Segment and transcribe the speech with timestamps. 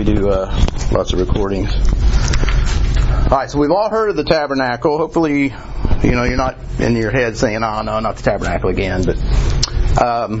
[0.00, 0.46] we do uh,
[0.92, 1.70] lots of recordings.
[1.74, 4.96] All right, so we've all heard of the tabernacle.
[4.96, 5.52] Hopefully,
[6.02, 9.18] you know, you're not in your head saying, "Oh no, not the tabernacle again." But
[10.02, 10.40] um,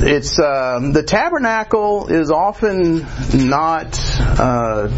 [0.00, 4.88] it's um, the tabernacle is often not uh,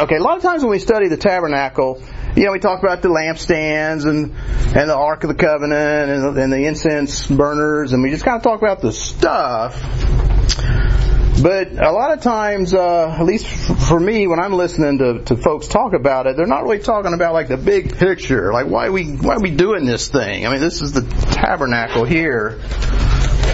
[0.00, 0.16] okay.
[0.16, 2.02] A lot of times when we study the tabernacle,
[2.34, 4.34] you know, we talk about the lampstands and
[4.76, 8.36] and the Ark of the Covenant and, and the incense burners, and we just kind
[8.36, 9.80] of talk about the stuff.
[11.42, 15.36] But a lot of times, uh, at least for me, when I'm listening to, to
[15.36, 18.90] folks talk about it, they're not really talking about like the big picture, like why
[18.90, 20.46] we why are we doing this thing?
[20.46, 21.02] I mean, this is the
[21.34, 22.60] tabernacle here.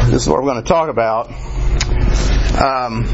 [0.06, 1.28] This is what we're going to talk about.
[2.60, 3.06] Um,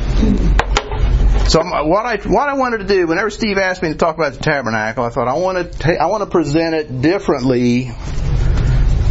[1.49, 4.33] so what I what I wanted to do, whenever Steve asked me to talk about
[4.33, 7.93] the tabernacle, I thought I want to ta- I want to present it differently,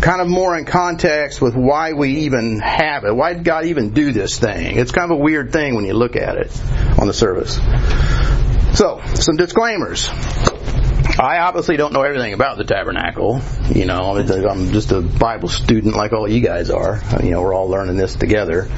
[0.05, 3.15] kind of more in context with why we even have it.
[3.15, 4.77] Why did God even do this thing?
[4.77, 6.51] It's kind of a weird thing when you look at it
[6.99, 7.55] on the surface.
[8.77, 10.07] So, some disclaimers.
[10.07, 13.41] I obviously don't know everything about the tabernacle.
[13.73, 17.01] You know, I'm just a Bible student like all you guys are.
[17.23, 18.69] You know, we're all learning this together.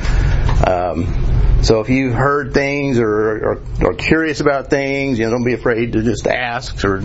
[0.65, 5.43] Um, so if you've heard things or, or are curious about things, you know, don't
[5.43, 7.01] be afraid to just ask or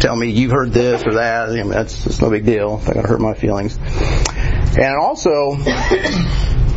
[0.00, 1.50] tell me you've heard this or that.
[1.50, 2.76] Mean, that's, that's no big deal.
[2.76, 3.76] It's not going to hurt my feelings.
[3.76, 5.56] And also,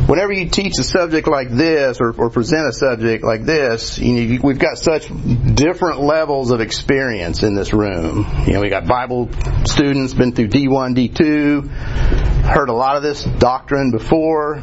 [0.06, 4.12] whenever you teach a subject like this or, or present a subject like this, you
[4.12, 5.08] know, we've got such
[5.54, 8.26] different levels of experience in this room.
[8.46, 9.30] You know, we got Bible
[9.64, 11.68] students, been through D1, D2,
[12.42, 14.62] heard a lot of this doctrine before.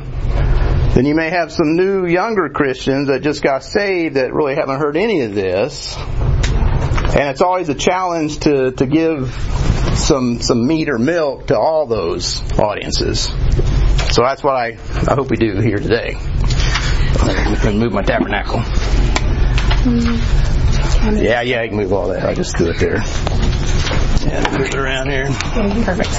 [0.94, 4.80] Then you may have some new younger Christians that just got saved that really haven't
[4.80, 5.96] heard any of this.
[5.98, 9.34] And it's always a challenge to, to give
[9.96, 13.30] some some meat or milk to all those audiences.
[14.14, 16.16] So that's what I, I hope we do here today.
[17.22, 18.60] I'm going to move my tabernacle.
[19.80, 21.18] Mm-hmm.
[21.18, 22.26] Yeah, yeah, I can move all that.
[22.26, 23.02] I just threw it there.
[24.30, 25.26] Yeah, move it around here.
[25.86, 26.10] Perfect.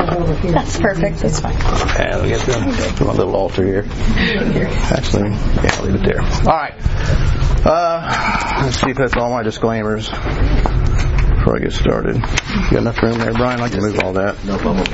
[0.52, 1.18] That's perfect.
[1.18, 1.52] That's fine.
[1.54, 3.84] Yeah, let me get the, put my little altar here.
[4.90, 6.20] Actually, yeah, I'll leave it there.
[6.20, 6.74] All right.
[7.64, 12.16] Uh, let's see if that's all my disclaimers before I get started.
[12.16, 12.22] You
[12.70, 13.60] got enough room there, Brian?
[13.60, 14.44] I can move all that.
[14.44, 14.86] No problem.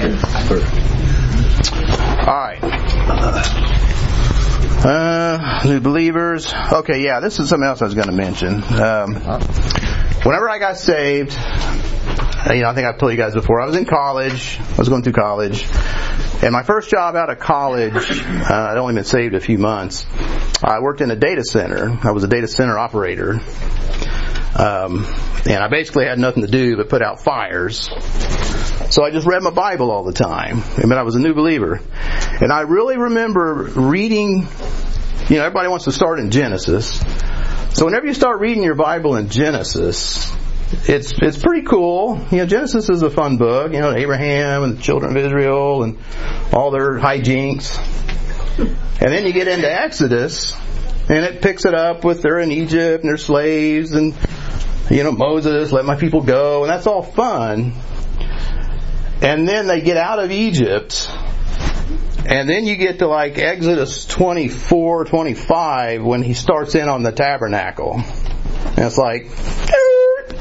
[2.21, 2.61] All right.
[4.85, 6.53] Uh, new believers.
[6.73, 8.63] Okay, yeah, this is something else I was going to mention.
[8.63, 9.17] Um,
[10.27, 13.77] whenever I got saved, you know, I think I've told you guys before, I was
[13.77, 14.59] in college.
[14.61, 15.65] I was going through college.
[16.43, 20.05] And my first job out of college, uh, I'd only been saved a few months.
[20.65, 21.97] I worked in a data center.
[22.03, 23.41] I was a data center operator.
[24.59, 25.07] Um,
[25.49, 27.89] and I basically had nothing to do but put out fires.
[28.91, 30.63] So I just read my Bible all the time.
[30.77, 31.81] I mean, I was a new believer.
[32.41, 34.49] And I really remember reading,
[35.29, 37.01] you know, everybody wants to start in Genesis.
[37.77, 40.35] So whenever you start reading your Bible in Genesis,
[40.89, 42.19] it's it's pretty cool.
[42.31, 43.71] You know, Genesis is a fun book.
[43.75, 45.99] You know, Abraham and the children of Israel and
[46.55, 47.77] all their hijinks.
[48.59, 50.57] And then you get into Exodus,
[51.11, 54.15] and it picks it up with they're in Egypt and they're slaves and
[54.89, 57.75] you know Moses let my people go and that's all fun.
[59.21, 61.11] And then they get out of Egypt
[62.29, 67.13] and then you get to like Exodus 24, 25 when he starts in on the
[67.13, 67.95] tabernacle.
[67.95, 69.27] And it's like,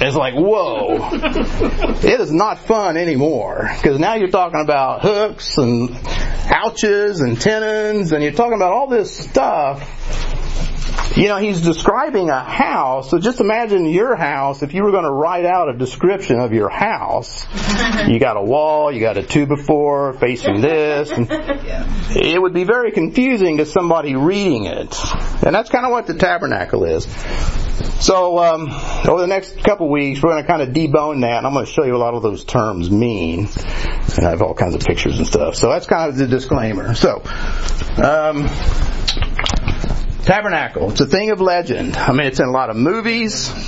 [0.02, 1.10] it's like, whoa.
[1.14, 3.70] it is not fun anymore.
[3.76, 5.96] Because now you're talking about hooks and
[6.48, 10.35] ouches and tenons and you're talking about all this stuff
[11.16, 13.10] you know, he's describing a house.
[13.10, 14.64] So just imagine your house.
[14.64, 17.46] If you were going to write out a description of your house,
[18.08, 21.12] you got a wall, you got a two before facing this.
[21.12, 24.94] And it would be very confusing to somebody reading it.
[25.46, 27.06] And that's kind of what the tabernacle is.
[28.04, 28.68] So um,
[29.08, 31.66] over the next couple weeks, we're going to kind of debone that, and I'm going
[31.66, 33.48] to show you a lot of those terms mean.
[34.18, 35.56] And I have all kinds of pictures and stuff.
[35.56, 36.94] So that's kind of the disclaimer.
[36.94, 37.24] So.
[38.04, 38.50] Um,
[40.26, 40.92] Tabernacle.
[40.92, 41.96] It's a thing of legend.
[41.96, 43.52] I mean, it's in a lot of movies.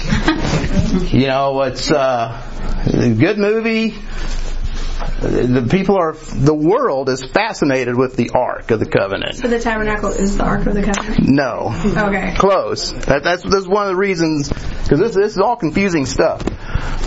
[1.12, 2.42] You know, it's uh,
[2.86, 3.90] a good movie.
[3.90, 9.36] The people are, the world is fascinated with the Ark of the Covenant.
[9.36, 11.28] So the tabernacle is the Ark of the Covenant?
[11.28, 11.72] No.
[11.86, 12.36] Okay.
[12.38, 12.94] Close.
[13.06, 16.44] That, that's, that's one of the reasons, because this, this is all confusing stuff.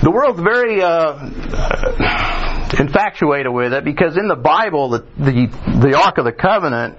[0.01, 1.27] The world's very uh,
[2.79, 5.47] infatuated with it because in the Bible, the, the,
[5.81, 6.99] the Ark of the Covenant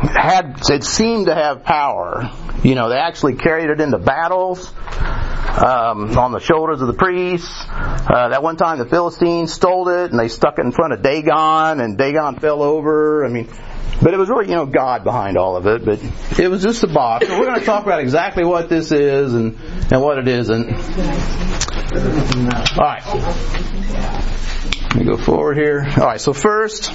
[0.00, 2.30] had it seemed to have power.
[2.62, 7.64] You know, they actually carried it into battles um, on the shoulders of the priests.
[7.68, 11.02] Uh, that one time the Philistines stole it and they stuck it in front of
[11.02, 13.24] Dagon, and Dagon fell over.
[13.24, 13.48] I mean,
[14.02, 15.84] But it was really, you know, God behind all of it.
[15.84, 16.00] But
[16.38, 17.28] it was just a box.
[17.28, 19.58] And we're going to talk about exactly what this is and,
[19.92, 20.70] and what it isn't.
[22.78, 23.04] All right.
[24.82, 25.86] Let me go forward here.
[25.98, 26.20] All right.
[26.20, 26.90] So first,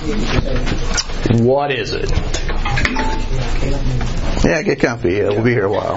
[1.31, 2.11] what is it?
[4.43, 5.13] Yeah, get comfy.
[5.13, 5.95] Yeah, we'll be here a while.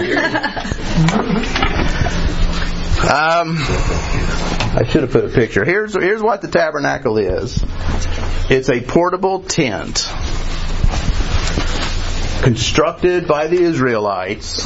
[2.99, 5.65] Um, I should have put a picture.
[5.65, 7.63] Here's here's what the tabernacle is.
[8.51, 10.07] It's a portable tent
[12.43, 14.65] constructed by the Israelites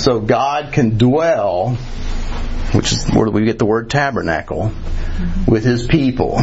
[0.00, 1.70] so God can dwell,
[2.72, 4.72] which is where we get the word tabernacle,
[5.46, 6.40] with his people.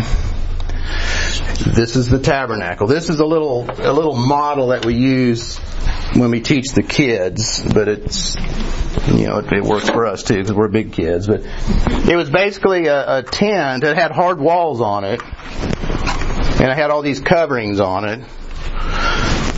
[1.57, 2.88] This is the tabernacle.
[2.88, 5.57] This is a little a little model that we use
[6.13, 8.36] when we teach the kids, but it's
[9.07, 11.28] you know it, it works for us too because we're big kids.
[11.28, 11.42] But
[12.10, 13.84] it was basically a, a tent.
[13.84, 18.22] that had hard walls on it, and it had all these coverings on it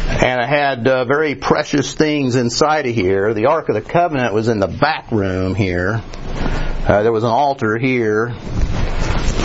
[0.07, 3.33] and it had uh, very precious things inside of here.
[3.33, 6.01] The Ark of the Covenant was in the back room here.
[6.87, 8.29] Uh, there was an altar here.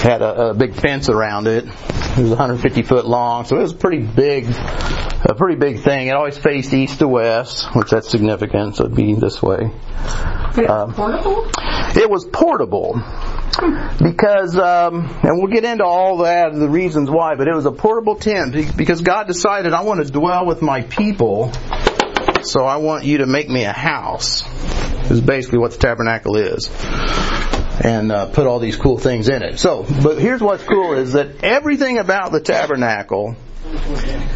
[0.03, 1.67] Had a, a big fence around it.
[2.13, 6.09] It was 150 foot long, so it was pretty big, a pretty big thing.
[6.09, 8.77] It always faced east to west, which that's significant.
[8.77, 9.71] So it'd be this way.
[10.55, 11.49] But um, portable?
[11.97, 13.01] It was portable
[13.99, 17.73] because, um, and we'll get into all that the reasons why, but it was a
[17.73, 21.51] portable tent because God decided I want to dwell with my people,
[22.43, 24.45] so I want you to make me a house.
[25.11, 26.69] Is basically what the tabernacle is,
[27.81, 29.59] and uh, put all these cool things in it.
[29.59, 33.37] So, but here's what's cool is that everything about the tabernacle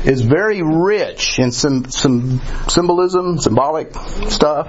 [0.05, 3.95] is very rich in some some symbolism, symbolic
[4.29, 4.69] stuff.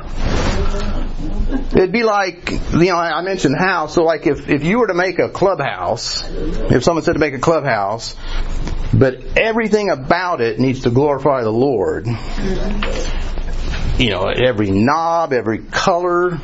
[1.73, 4.93] It'd be like, you know, I mentioned house, so like if, if you were to
[4.93, 8.15] make a clubhouse, if someone said to make a clubhouse,
[8.93, 12.07] but everything about it needs to glorify the Lord.
[13.97, 16.39] You know, every knob, every color,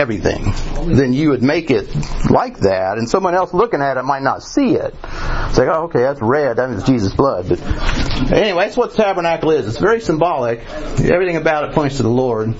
[0.00, 0.54] everything,
[0.96, 1.94] then you would make it
[2.30, 4.94] like that, and someone else looking at it might not see it.
[5.02, 7.48] It's like, oh, okay, that's red, that means Jesus' blood.
[7.50, 9.68] But anyway, that's what the tabernacle is.
[9.68, 10.60] It's very symbolic.
[10.70, 12.54] Everything about it points to the Lord.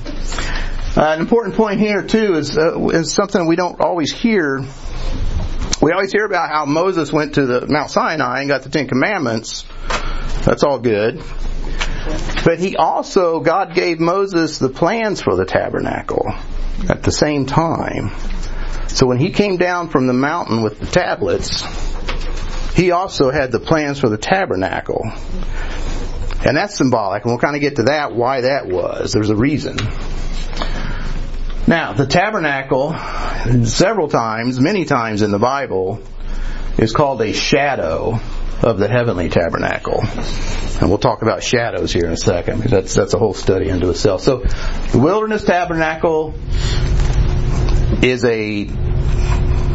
[0.96, 4.60] Uh, an important point here too is uh, is something we don't always hear.
[5.80, 8.86] We always hear about how Moses went to the Mount Sinai and got the Ten
[8.86, 9.64] Commandments.
[10.44, 11.22] That's all good.
[12.44, 16.34] But he also, God gave Moses the plans for the tabernacle
[16.88, 18.10] at the same time.
[18.88, 21.62] So when he came down from the mountain with the tablets,
[22.74, 25.02] he also had the plans for the tabernacle.
[26.44, 29.12] And that's symbolic, and we'll kind of get to that, why that was.
[29.12, 29.76] There's a reason.
[31.66, 32.96] Now, the tabernacle,
[33.64, 36.02] several times, many times in the Bible,
[36.78, 38.20] is called a shadow
[38.62, 40.02] of the heavenly tabernacle.
[40.02, 43.70] And we'll talk about shadows here in a second because that's, that's a whole study
[43.70, 44.22] unto itself.
[44.22, 44.44] So,
[44.92, 46.34] the wilderness tabernacle
[48.02, 48.66] is a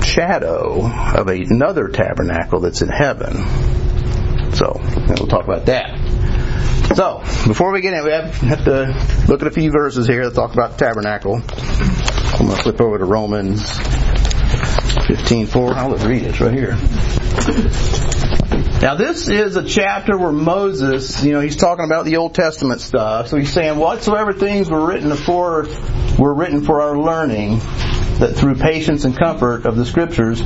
[0.03, 0.85] shadow
[1.15, 3.35] of another tabernacle that's in heaven.
[4.53, 5.99] So, we'll talk about that.
[6.95, 10.25] So, before we get in, we have, have to look at a few verses here
[10.25, 11.35] that talk about the tabernacle.
[11.35, 13.61] I'm going to flip over to Romans
[15.05, 15.73] 15:4.
[15.73, 16.29] I'll read it.
[16.29, 16.77] It's right here.
[18.81, 22.81] Now this is a chapter where Moses, you know, he's talking about the Old Testament
[22.81, 23.29] stuff.
[23.29, 25.67] So he's saying, whatsoever things were written before
[26.19, 27.59] were written for our learning,
[28.19, 30.41] that through patience and comfort of the scriptures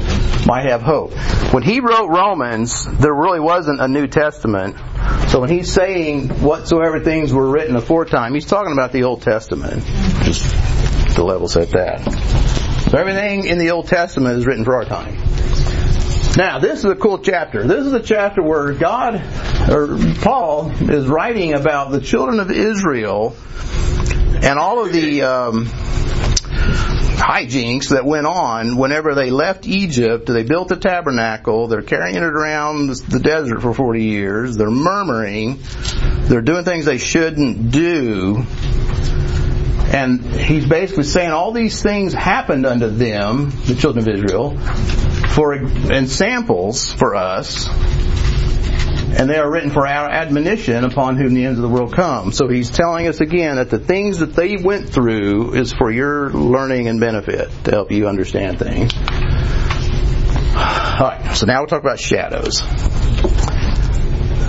[0.45, 1.13] might have hope.
[1.53, 4.77] When he wrote Romans, there really wasn't a New Testament.
[5.29, 9.83] So when he's saying whatsoever things were written aforetime, he's talking about the Old Testament.
[10.23, 12.01] Just to level set that.
[12.89, 15.28] So everything in the Old Testament is written for our time.
[16.39, 17.67] Now, this is a cool chapter.
[17.67, 19.15] This is a chapter where God,
[19.69, 23.35] or Paul, is writing about the children of Israel
[24.41, 30.27] and all of the um, hijinks that went on whenever they left Egypt.
[30.27, 31.67] They built a tabernacle.
[31.67, 34.55] They're carrying it around the desert for 40 years.
[34.55, 35.59] They're murmuring.
[36.21, 38.45] They're doing things they shouldn't do.
[39.91, 44.57] And he's basically saying all these things happened unto them, the children of Israel,
[45.29, 47.69] for ensamples for us,
[49.17, 52.31] and they are written for our admonition upon whom the ends of the world come.
[52.31, 56.29] So he's telling us again that the things that they went through is for your
[56.29, 58.93] learning and benefit to help you understand things.
[60.55, 62.61] Alright, so now we'll talk about shadows.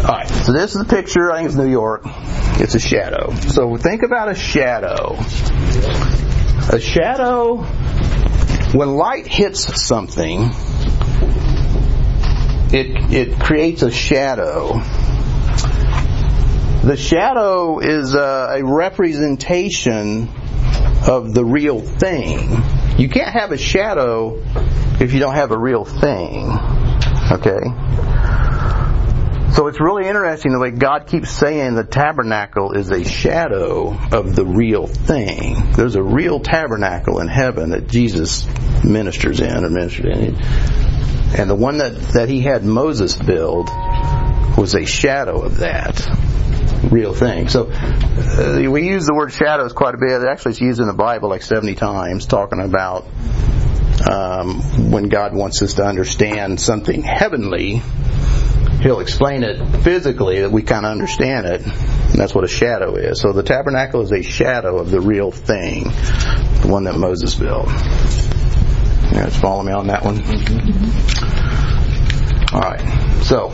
[0.00, 2.02] Alright, so this is the picture, I think it's New York.
[2.58, 3.32] It's a shadow.
[3.34, 5.16] So think about a shadow.
[6.72, 7.64] A shadow,
[8.72, 10.50] when light hits something,
[12.72, 14.80] it, it creates a shadow.
[16.82, 20.28] The shadow is a, a representation
[21.08, 22.62] of the real thing.
[22.96, 24.42] You can't have a shadow
[25.00, 26.50] if you don't have a real thing.
[27.32, 28.09] Okay?
[29.54, 34.36] So it's really interesting the way God keeps saying the tabernacle is a shadow of
[34.36, 35.72] the real thing.
[35.72, 38.46] There's a real tabernacle in heaven that Jesus
[38.84, 40.36] ministers in or ministered in.
[41.36, 43.68] And the one that, that he had Moses build
[44.56, 46.00] was a shadow of that
[46.90, 47.48] real thing.
[47.48, 50.22] So uh, we use the word shadows quite a bit.
[50.22, 53.06] Actually, it's used in the Bible like 70 times, talking about
[54.10, 57.82] um, when God wants us to understand something heavenly.
[58.82, 61.66] He'll explain it physically that we kind of understand it.
[61.66, 63.20] And that's what a shadow is.
[63.20, 67.68] So the tabernacle is a shadow of the real thing, the one that Moses built.
[67.68, 70.20] You guys follow me on that one?
[72.52, 73.22] All right.
[73.24, 73.48] So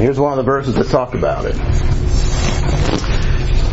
[0.00, 1.56] here's one of the verses that talk about it.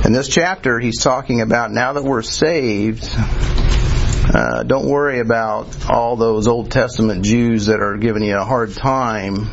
[0.05, 6.15] In this chapter, he's talking about now that we're saved, uh, don't worry about all
[6.15, 9.49] those Old Testament Jews that are giving you a hard time,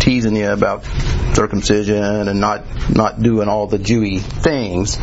[0.00, 0.84] teasing you about
[1.34, 4.96] circumcision and not not doing all the Jewy things,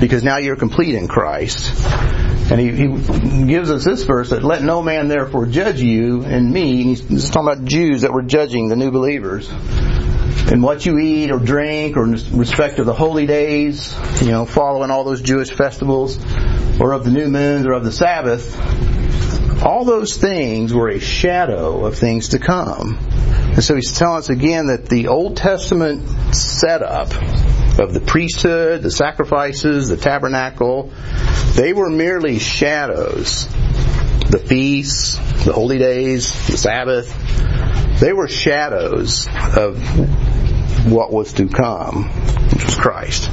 [0.00, 1.72] because now you're complete in Christ.
[2.50, 6.50] And he, he gives us this verse that let no man therefore judge you and
[6.50, 6.82] me.
[6.82, 9.48] And he's, talking about Jews that were judging the new believers
[10.50, 14.46] and what you eat or drink or in respect of the holy days, you know,
[14.46, 16.18] following all those Jewish festivals
[16.80, 18.56] or of the new moons or of the Sabbath,
[19.62, 22.98] all those things were a shadow of things to come.
[23.00, 27.12] And so he's telling us again that the Old Testament setup
[27.78, 30.92] of the priesthood, the sacrifices, the tabernacle,
[31.54, 33.46] they were merely shadows.
[34.30, 37.12] The feasts, the holy days, the Sabbath,
[38.00, 39.26] they were shadows
[39.56, 39.82] of
[40.90, 42.04] what was to come,
[42.50, 43.24] which was Christ.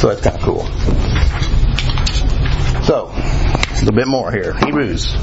[0.00, 0.64] So that's kind of cool.
[2.84, 3.12] So,
[3.78, 4.54] a little bit more here.
[4.54, 5.14] Hebrews.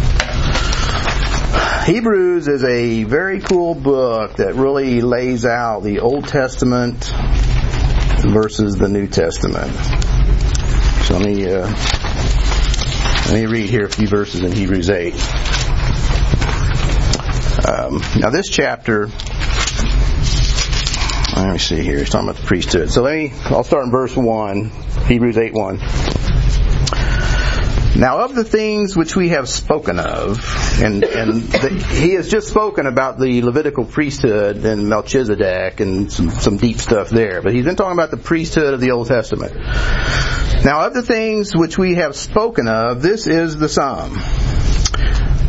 [1.85, 7.11] Hebrews is a very cool book that really lays out the Old Testament
[8.23, 9.71] versus the New Testament.
[11.05, 11.67] So let me uh,
[13.27, 15.13] let me read here a few verses in Hebrews eight.
[17.67, 19.07] Um, now this chapter,
[21.35, 21.99] let me see here.
[21.99, 22.89] He's talking about the priesthood.
[22.89, 23.33] So let me.
[23.45, 24.71] I'll start in verse one,
[25.07, 25.79] Hebrews eight one.
[27.95, 30.43] Now of the things which we have spoken of,
[30.83, 36.29] and, and the, he has just spoken about the Levitical priesthood and Melchizedek and some,
[36.29, 39.55] some deep stuff there, but he's been talking about the priesthood of the Old Testament.
[39.55, 44.19] Now of the things which we have spoken of, this is the sum.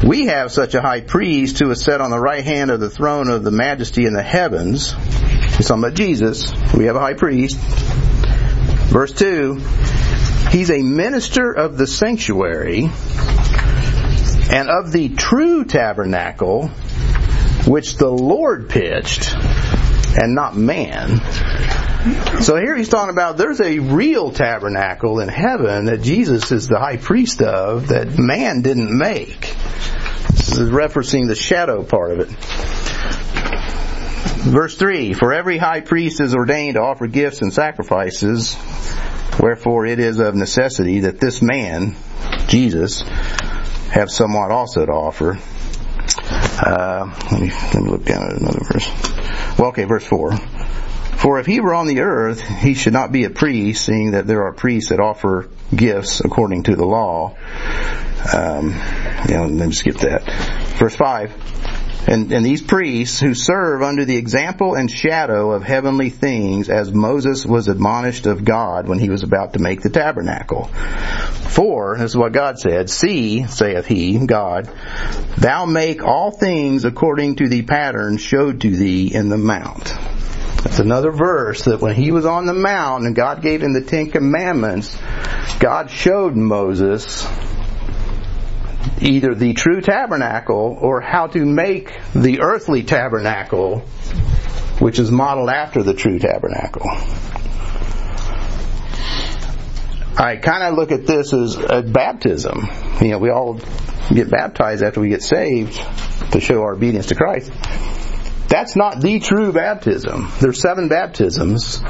[0.09, 2.91] We have such a high priest who is set on the right hand of the
[2.91, 4.93] throne of the majesty in the heavens.
[5.57, 6.53] He's talking about Jesus.
[6.75, 7.57] We have a high priest.
[7.57, 9.59] Verse 2,
[10.51, 12.91] He's a minister of the sanctuary
[14.51, 16.69] and of the true tabernacle
[17.67, 21.21] which the Lord pitched and not man.
[22.43, 26.79] So here he's talking about there's a real tabernacle in heaven that Jesus is the
[26.79, 29.41] high priest of that man didn't make.
[30.31, 32.29] This is referencing the shadow part of it.
[34.47, 38.57] Verse 3 For every high priest is ordained to offer gifts and sacrifices,
[39.41, 41.95] wherefore it is of necessity that this man,
[42.49, 43.03] Jesus,
[43.91, 45.39] have somewhat also to offer.
[46.59, 48.91] Uh, let me let me look down at another verse.
[49.59, 50.37] Well, okay, verse four.
[50.37, 54.27] For if he were on the earth, he should not be a priest, seeing that
[54.27, 57.37] there are priests that offer gifts according to the law.
[58.33, 58.71] Um,
[59.29, 60.31] let me skip that.
[60.79, 61.33] Verse five.
[62.07, 66.93] And, and, these priests who serve under the example and shadow of heavenly things as
[66.93, 70.65] Moses was admonished of God when he was about to make the tabernacle.
[70.65, 74.71] For, this is what God said, See, saith he, God,
[75.37, 79.93] thou make all things according to the pattern showed to thee in the mount.
[80.63, 83.83] That's another verse that when he was on the mount and God gave him the
[83.83, 84.97] Ten Commandments,
[85.61, 87.25] God showed Moses
[89.01, 93.81] either the true tabernacle or how to make the earthly tabernacle,
[94.79, 96.89] which is modeled after the true tabernacle.
[100.19, 102.69] I kind of look at this as a baptism.
[103.03, 103.61] You know, we all
[104.13, 105.75] get baptized after we get saved
[106.33, 107.53] to show our obedience to Christ.
[108.49, 110.31] That's not the true baptism.
[110.41, 111.83] There's seven baptisms.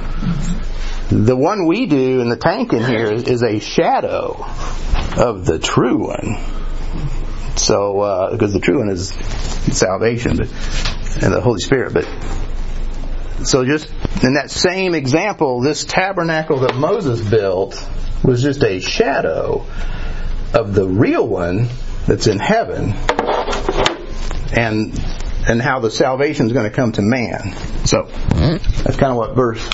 [1.09, 4.45] The one we do in the tank in here is a shadow
[5.17, 6.37] of the true one.
[7.57, 10.49] So, uh, because the true one is salvation but,
[11.23, 11.95] and the Holy Spirit.
[11.95, 12.07] But
[13.45, 13.89] so just
[14.23, 17.75] in that same example, this tabernacle that Moses built
[18.23, 19.67] was just a shadow
[20.55, 21.69] of the real one
[22.07, 22.95] that's in heaven
[24.53, 24.99] and
[25.49, 27.53] and how the salvation is going to come to man.
[27.85, 28.09] So
[28.83, 29.65] that's kind of what verse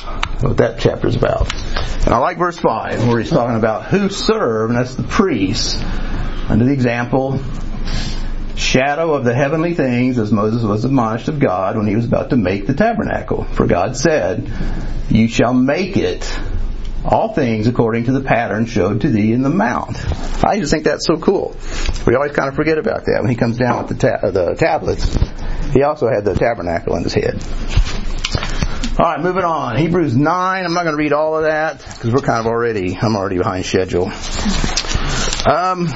[0.40, 1.52] what that chapter is about.
[2.04, 5.80] And I like verse five where he's talking about who serve, and that's the priests,
[6.48, 7.40] under the example
[8.62, 12.30] shadow of the heavenly things as Moses was admonished of God when he was about
[12.30, 13.44] to make the tabernacle.
[13.44, 14.50] For God said,
[15.10, 16.32] You shall make it
[17.04, 19.96] all things according to the pattern showed to thee in the mount.
[20.44, 21.56] I just think that's so cool.
[22.06, 24.54] We always kind of forget about that when he comes down with the, ta- the
[24.54, 25.04] tablets.
[25.72, 27.42] He also had the tabernacle in his head.
[28.98, 29.76] All right, moving on.
[29.78, 30.64] Hebrews 9.
[30.64, 33.38] I'm not going to read all of that because we're kind of already, I'm already
[33.38, 34.04] behind schedule.
[35.50, 35.88] Um,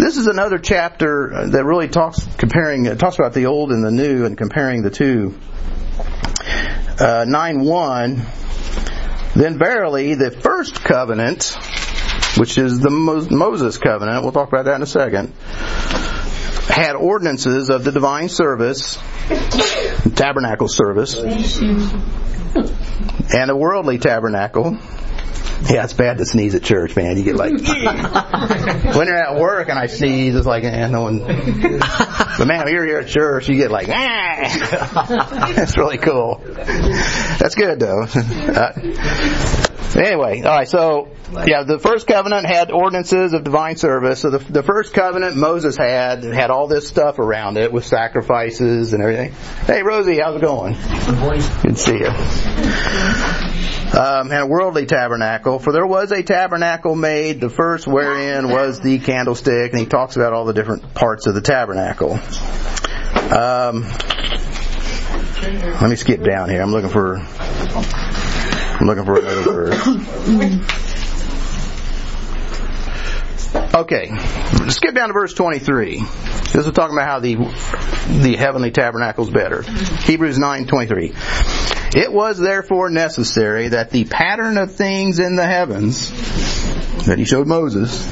[0.00, 3.90] this is another chapter that really talks comparing uh, talks about the old and the
[3.90, 5.38] new and comparing the two.
[6.98, 8.22] Uh, nine one.
[9.34, 11.54] Then verily the first covenant,
[12.36, 15.32] which is the Moses covenant, we'll talk about that in a second,
[16.68, 18.98] had ordinances of the divine service,
[20.16, 21.14] tabernacle service,
[23.34, 24.78] and a worldly tabernacle
[25.68, 27.16] yeah, it's bad to sneeze at church, man.
[27.16, 27.52] You get like,
[28.96, 31.18] when you're at work and I sneeze, it's like, eh, no one.
[31.20, 35.52] But man, when you're here at church, you get like, ah.
[35.54, 36.40] That's really cool.
[36.44, 38.04] That's good though.
[38.04, 38.72] Uh,
[39.96, 40.68] anyway, all right.
[40.68, 41.08] So
[41.44, 44.20] yeah, the first covenant had ordinances of divine service.
[44.20, 48.92] So the, the first covenant Moses had had all this stuff around it with sacrifices
[48.94, 49.32] and everything.
[49.66, 50.74] Hey, Rosie, how's it going?
[51.62, 55.58] Good to see you um, and a worldly tabernacle.
[55.58, 60.16] For there was a tabernacle made, the first wherein was the candlestick, and he talks
[60.16, 62.12] about all the different parts of the tabernacle.
[63.32, 63.82] Um,
[65.80, 66.62] let me skip down here.
[66.62, 67.16] I'm looking for.
[67.16, 69.86] I'm looking for another verse.
[73.74, 74.10] Okay,
[74.68, 76.00] skip down to verse 23.
[76.00, 77.36] This is talking about how the
[78.20, 79.62] the heavenly tabernacle is better.
[79.62, 81.79] Hebrews 9:23.
[81.94, 86.10] It was therefore necessary that the pattern of things in the heavens
[87.06, 88.06] that he showed Moses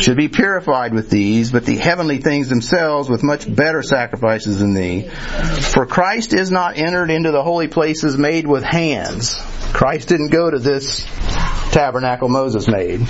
[0.00, 4.74] should be purified with these, but the heavenly things themselves with much better sacrifices than
[4.74, 5.08] thee.
[5.08, 9.34] For Christ is not entered into the holy places made with hands.
[9.72, 11.04] Christ didn't go to this
[11.72, 13.08] tabernacle Moses made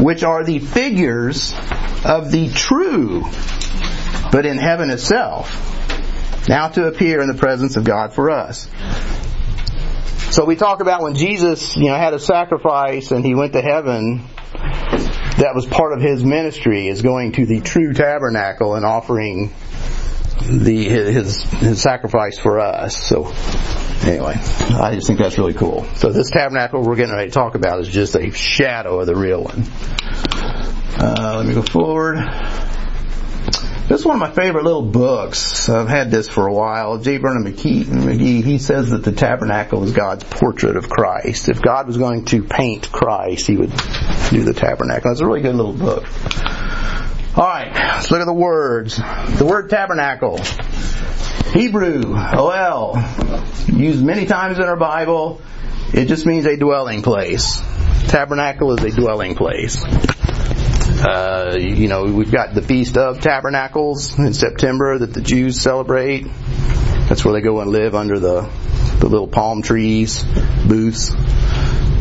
[0.00, 1.54] which are the figures
[2.04, 3.22] of the true,
[4.30, 5.81] but in heaven itself,
[6.48, 8.68] now to appear in the presence of God for us.
[10.32, 13.60] So we talk about when Jesus, you know, had a sacrifice and he went to
[13.60, 19.52] heaven, that was part of his ministry, is going to the true tabernacle and offering
[20.48, 22.96] the his his sacrifice for us.
[22.96, 23.32] So
[24.04, 24.34] anyway,
[24.80, 25.84] I just think that's really cool.
[25.96, 29.14] So this tabernacle we're getting ready to talk about is just a shadow of the
[29.14, 29.64] real one.
[30.98, 32.16] Uh, let me go forward.
[33.92, 35.68] This is one of my favorite little books.
[35.68, 36.96] I've had this for a while.
[36.96, 37.18] J.
[37.18, 41.50] Vernon McGee, he says that the tabernacle is God's portrait of Christ.
[41.50, 43.68] If God was going to paint Christ, he would
[44.30, 45.12] do the tabernacle.
[45.12, 46.06] It's a really good little book.
[47.36, 48.96] Alright, let's look at the words.
[48.96, 50.38] The word tabernacle.
[51.52, 52.96] Hebrew, ohel,
[53.78, 55.42] used many times in our Bible.
[55.92, 57.60] It just means a dwelling place.
[58.08, 59.84] Tabernacle is a dwelling place.
[61.00, 66.26] Uh, you know, we've got the Feast of Tabernacles in September that the Jews celebrate.
[67.08, 68.48] That's where they go and live under the,
[68.98, 70.22] the little palm trees,
[70.66, 71.10] booths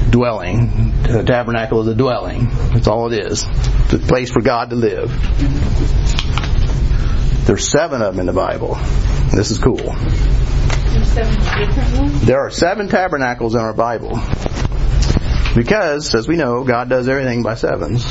[0.09, 0.91] dwelling.
[1.03, 2.49] The tabernacle is a dwelling.
[2.73, 3.45] That's all it is.
[3.45, 5.09] It's a place for God to live.
[7.45, 8.75] There's seven of them in the Bible.
[9.33, 9.95] This is cool.
[12.25, 14.19] There are seven tabernacles in our Bible.
[15.55, 18.05] Because, as we know, God does everything by sevens.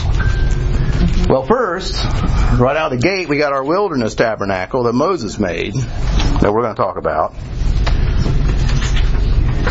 [1.29, 5.75] Well, first, right out of the gate, we got our wilderness tabernacle that Moses made,
[5.75, 7.35] that we're going to talk about.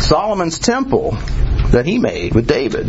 [0.02, 1.12] Solomon's temple
[1.72, 2.86] that he made with David.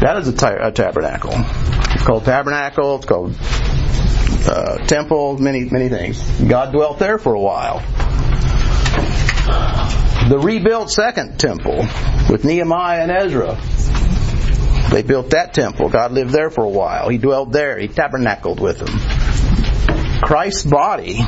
[0.00, 1.32] That is a, tabernacle.
[1.34, 2.96] It's called tabernacle.
[2.96, 3.36] It's called
[4.48, 5.38] uh, temple.
[5.38, 6.20] Many many things.
[6.40, 7.80] God dwelt there for a while.
[10.28, 11.86] The rebuilt second temple
[12.30, 13.58] with Nehemiah and Ezra.
[14.92, 15.88] They built that temple.
[15.88, 17.08] God lived there for a while.
[17.08, 17.78] He dwelled there.
[17.78, 20.20] He tabernacled with them.
[20.20, 21.20] Christ's body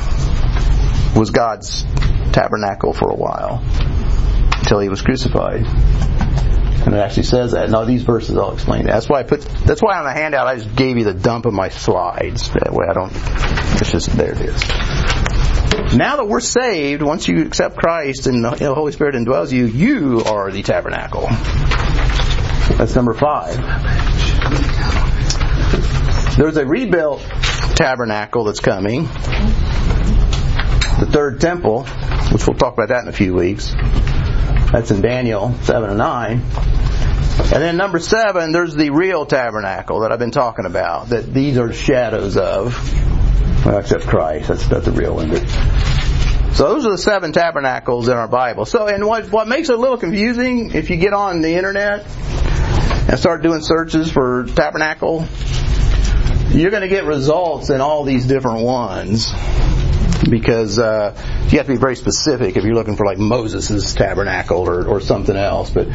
[1.16, 1.85] was God's
[2.33, 3.64] tabernacle for a while
[4.59, 5.64] until he was crucified.
[5.64, 7.70] And it actually says that.
[7.70, 8.85] Now these verses I'll explain.
[8.85, 9.40] That's why I put.
[9.40, 12.50] That's why on the handout I just gave you the dump of my slides.
[12.50, 13.12] That way I don't.
[13.81, 14.62] It's just there it is.
[15.96, 20.22] Now that we're saved, once you accept Christ and the Holy Spirit indwells you, you
[20.24, 21.29] are the tabernacle.
[22.77, 23.57] That's number five.
[26.37, 27.20] There's a rebuilt
[27.77, 29.05] tabernacle that's coming.
[29.05, 33.72] The third temple, which we'll talk about that in a few weeks.
[34.72, 36.42] That's in Daniel 7 and 9.
[37.37, 41.11] And then number seven, there's the real tabernacle that I've been talking about.
[41.11, 42.74] That these are shadows of.
[43.64, 44.48] Well, except Christ.
[44.48, 45.31] That's that's the real one.
[46.55, 48.66] So those are the seven tabernacles in our Bible.
[48.66, 52.07] So, and what what makes it a little confusing if you get on the internet
[53.14, 55.24] and start doing searches for tabernacle,
[56.48, 59.33] you're going to get results in all these different ones
[60.29, 61.14] because uh,
[61.48, 65.00] you have to be very specific if you're looking for like Moses' tabernacle or, or
[65.00, 65.70] something else.
[65.70, 65.87] But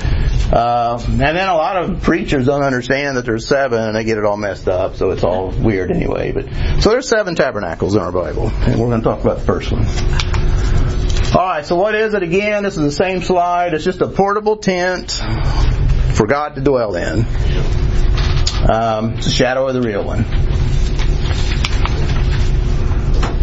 [0.54, 4.18] uh, and then a lot of preachers don't understand that there's seven and they get
[4.18, 6.32] it all messed up, so it's all weird anyway.
[6.32, 6.46] But
[6.82, 9.74] so there's seven tabernacles in our Bible, and we're going to talk about the first
[9.74, 9.86] one.
[11.36, 12.64] All right, so what is it again?
[12.64, 13.74] This is the same slide.
[13.74, 15.22] It's just a portable tent
[16.20, 17.20] for God to dwell in.
[18.70, 20.26] Um, it's a shadow of the real one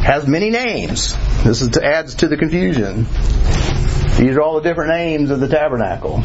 [0.07, 1.17] has many names.
[1.43, 3.07] This is adds to the confusion.
[4.19, 6.19] These are all the different names of the tabernacle.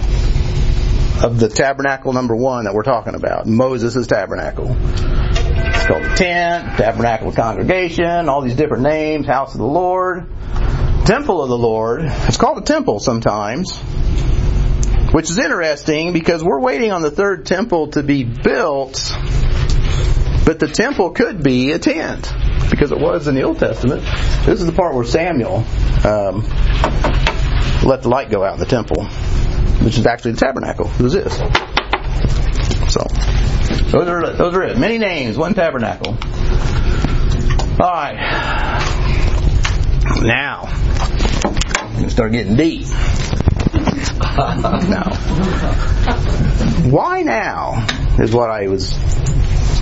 [1.24, 3.48] Of the tabernacle number one that we're talking about.
[3.48, 4.76] Moses' tabernacle.
[4.78, 10.28] It's called the tent, tabernacle of congregation, all these different names, house of the Lord,
[11.06, 12.02] temple of the Lord.
[12.04, 13.82] It's called a temple sometimes.
[15.12, 19.12] Which is interesting because we're waiting on the third temple to be built,
[20.46, 22.32] but the temple could be a tent
[22.70, 24.04] because it was in the Old Testament.
[24.46, 25.66] This is the part where Samuel
[26.06, 26.44] um,
[27.84, 29.04] let the light go out in the temple,
[29.84, 30.90] which is actually the tabernacle.
[30.90, 31.36] It was this.
[32.94, 33.06] So
[33.92, 34.78] those are those are it.
[34.78, 36.18] Many names, one tabernacle.
[37.80, 38.16] All right.
[40.22, 40.68] Now,
[42.10, 42.88] start getting deep.
[44.22, 45.16] Now,
[46.90, 47.86] why now
[48.20, 48.94] is what I was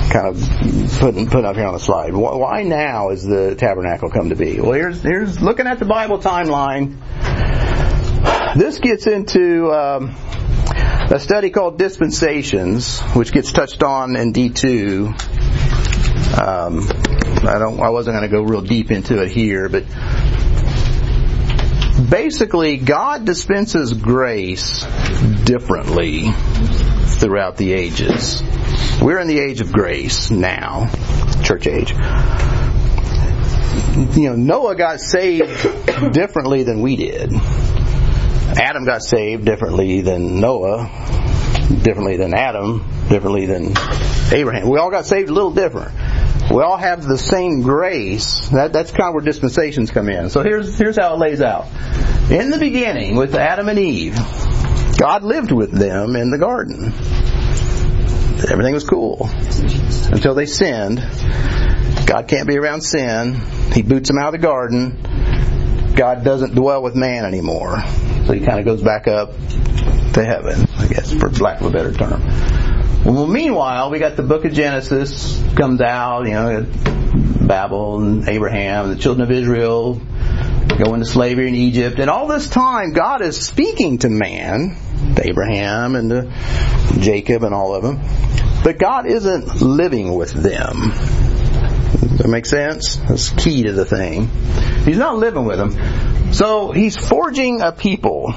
[0.10, 2.14] kind of putting putting up here on the slide.
[2.14, 4.60] Why now is the tabernacle come to be?
[4.60, 6.98] Well, here's here's looking at the Bible timeline.
[8.56, 10.16] This gets into um,
[11.12, 15.14] a study called dispensations, which gets touched on in D two.
[16.40, 16.88] Um,
[17.42, 17.80] I don't.
[17.80, 19.84] I wasn't going to go real deep into it here, but
[22.10, 24.86] basically, God dispenses grace
[25.44, 26.32] differently
[27.20, 28.42] throughout the ages.
[29.02, 30.90] We're in the age of grace now,
[31.44, 31.92] church age.
[34.16, 37.32] You know, Noah got saved differently than we did.
[37.34, 40.90] Adam got saved differently than Noah,
[41.84, 43.74] differently than Adam, differently than
[44.32, 44.70] Abraham.
[44.70, 45.94] We all got saved a little different.
[46.52, 48.50] We all have the same grace.
[48.50, 50.30] That, that's kind of where dispensations come in.
[50.30, 51.68] So here's, here's how it lays out.
[52.32, 54.16] In the beginning, with Adam and Eve,
[54.98, 56.94] God lived with them in the garden
[58.48, 59.30] everything was cool
[60.12, 61.00] until they sinned.
[62.06, 63.36] God can't be around sin.
[63.74, 64.98] He boots them out of the garden.
[65.96, 67.82] God doesn't dwell with man anymore.
[68.26, 69.34] So he kind of goes back up
[70.14, 72.22] to heaven, I guess, for lack of a better term.
[73.10, 76.64] Well, meanwhile, we got the book of Genesis comes out, you know,
[77.42, 79.96] Babel and Abraham, and the children of Israel
[80.78, 84.78] go into slavery in Egypt, and all this time God is speaking to man,
[85.16, 86.32] to Abraham and to
[87.00, 88.00] Jacob and all of them,
[88.64, 90.92] but God isn't living with them.
[90.92, 92.98] Does that make sense?
[92.98, 94.28] That's key to the thing.
[94.86, 95.72] He's not living with them.
[96.32, 98.32] So he's forging a people.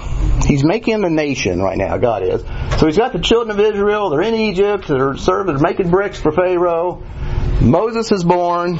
[0.47, 2.43] He's making a nation right now, God is.
[2.81, 6.19] So he's got the children of Israel, they're in Egypt, they're serving, they're making bricks
[6.19, 7.03] for Pharaoh.
[7.61, 8.79] Moses is born.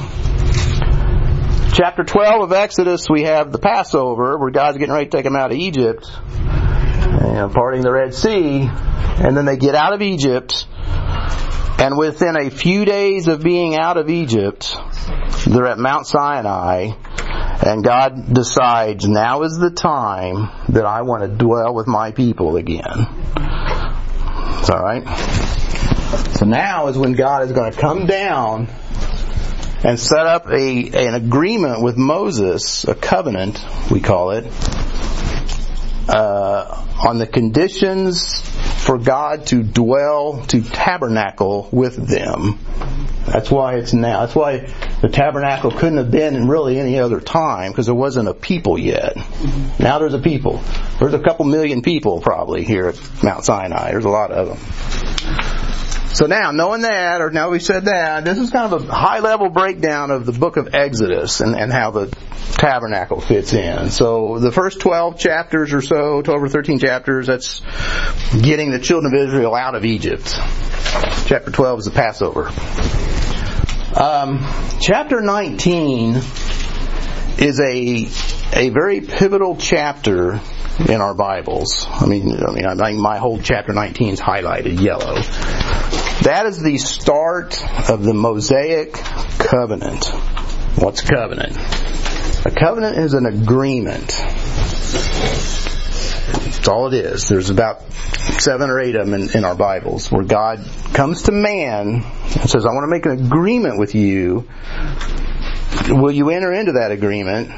[1.73, 5.35] Chapter 12 of Exodus, we have the Passover, where God's getting ready to take them
[5.35, 10.67] out of Egypt, and parting the Red Sea, and then they get out of Egypt,
[11.79, 14.75] and within a few days of being out of Egypt,
[15.47, 16.91] they're at Mount Sinai,
[17.61, 22.57] and God decides now is the time that I want to dwell with my people
[22.57, 23.07] again.
[24.59, 25.07] It's alright?
[26.35, 28.67] So now is when God is going to come down
[29.83, 33.59] and set up a, an agreement with Moses, a covenant,
[33.91, 34.45] we call it,
[36.09, 38.41] uh, on the conditions
[38.83, 42.59] for God to dwell, to tabernacle with them.
[43.25, 44.21] That's why it's now.
[44.21, 44.69] That's why
[45.01, 48.77] the tabernacle couldn't have been in really any other time because there wasn't a people
[48.77, 49.15] yet.
[49.79, 50.61] Now there's a people.
[50.99, 53.91] There's a couple million people probably here at Mount Sinai.
[53.91, 55.72] There's a lot of them.
[56.13, 59.19] So now, knowing that, or now we said that, this is kind of a high
[59.19, 62.15] level breakdown of the book of Exodus and, and how the
[62.51, 63.89] tabernacle fits in.
[63.89, 67.61] So the first 12 chapters or so, 12 or 13 chapters, that's
[68.39, 70.27] getting the children of Israel out of Egypt.
[71.25, 72.51] Chapter 12 is the Passover.
[73.99, 74.45] Um,
[74.81, 76.15] chapter 19
[77.39, 78.07] is a
[78.55, 80.39] a very pivotal chapter
[80.87, 81.87] in our Bibles.
[81.89, 85.21] I mean, I mean, I think my whole chapter 19 is highlighted yellow.
[86.23, 90.05] That is the start of the Mosaic covenant.
[90.77, 91.57] What's covenant?
[92.45, 94.07] A covenant is an agreement.
[96.63, 97.27] That's all it is.
[97.27, 97.81] There's about
[98.39, 102.49] seven or eight of them in, in our Bibles where God comes to man and
[102.49, 104.47] says, I want to make an agreement with you.
[105.89, 107.49] Will you enter into that agreement?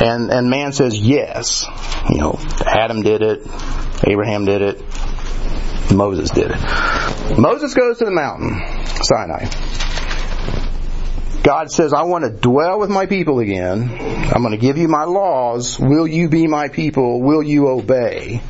[0.00, 1.66] And, and man says yes.
[2.08, 3.46] You know, Adam did it,
[4.06, 4.82] Abraham did it,
[5.92, 6.50] Moses did.
[7.38, 8.60] Moses goes to the mountain,
[9.02, 9.46] Sinai.
[11.42, 13.90] God says, I want to dwell with my people again.
[14.34, 15.78] I'm going to give you my laws.
[15.80, 17.22] Will you be my people?
[17.22, 18.42] Will you obey?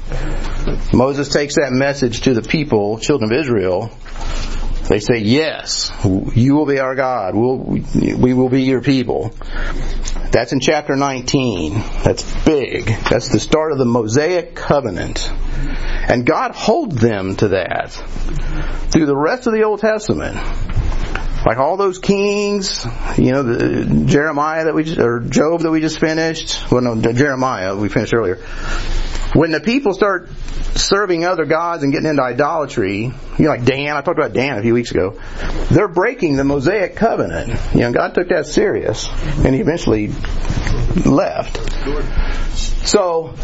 [0.93, 3.93] Moses takes that message to the people, children of Israel.
[4.91, 7.37] They say, yes, you will be our God.
[7.37, 9.33] We'll, we will be your people.
[10.33, 11.75] That's in chapter 19.
[12.03, 12.87] That's big.
[13.09, 15.31] That's the start of the Mosaic covenant.
[16.09, 17.93] And God holds them to that
[18.91, 20.35] through the rest of the Old Testament.
[21.47, 22.85] Like all those kings,
[23.17, 26.69] you know, the, Jeremiah that we just, or Job that we just finished.
[26.69, 28.45] Well, no, Jeremiah we finished earlier.
[29.33, 30.29] When the people start
[30.75, 34.59] serving other gods and getting into idolatry, you know, like Dan, I talked about Dan
[34.59, 35.21] a few weeks ago,
[35.71, 37.49] they're breaking the Mosaic covenant.
[37.75, 39.09] You know, God took that serious,
[39.45, 40.09] and he eventually
[41.07, 41.59] left.
[42.87, 43.35] So,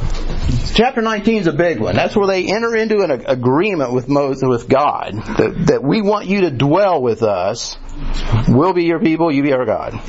[0.75, 1.95] chapter 19 is a big one.
[1.95, 6.27] That's where they enter into an agreement with Moses, with God, that, that we want
[6.27, 7.77] you to dwell with us.
[8.49, 10.01] We'll be your people, you be our God.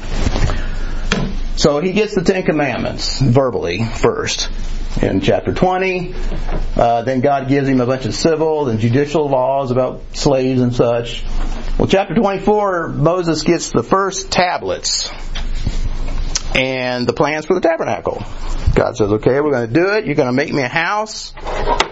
[1.55, 4.49] So he gets the Ten Commandments verbally first
[5.01, 6.13] in chapter 20.
[6.75, 10.73] Uh, then God gives him a bunch of civil and judicial laws about slaves and
[10.73, 11.23] such.
[11.77, 15.09] Well, chapter 24, Moses gets the first tablets
[16.55, 18.23] and the plans for the tabernacle.
[18.73, 20.05] God says, okay, we're going to do it.
[20.05, 21.33] You're going to make me a house.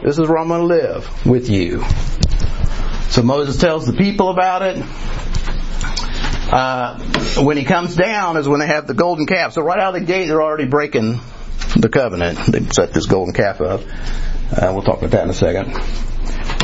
[0.03, 1.83] This is where I'm going to live with you.
[3.09, 4.83] So Moses tells the people about it.
[6.51, 6.99] Uh,
[7.43, 9.53] when he comes down is when they have the golden calf.
[9.53, 11.19] So right out of the gate, they're already breaking
[11.75, 12.39] the covenant.
[12.47, 13.81] They set this golden calf up.
[14.51, 15.73] Uh, we'll talk about that in a second.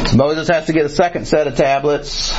[0.08, 2.32] So Moses has to get a second set of tablets.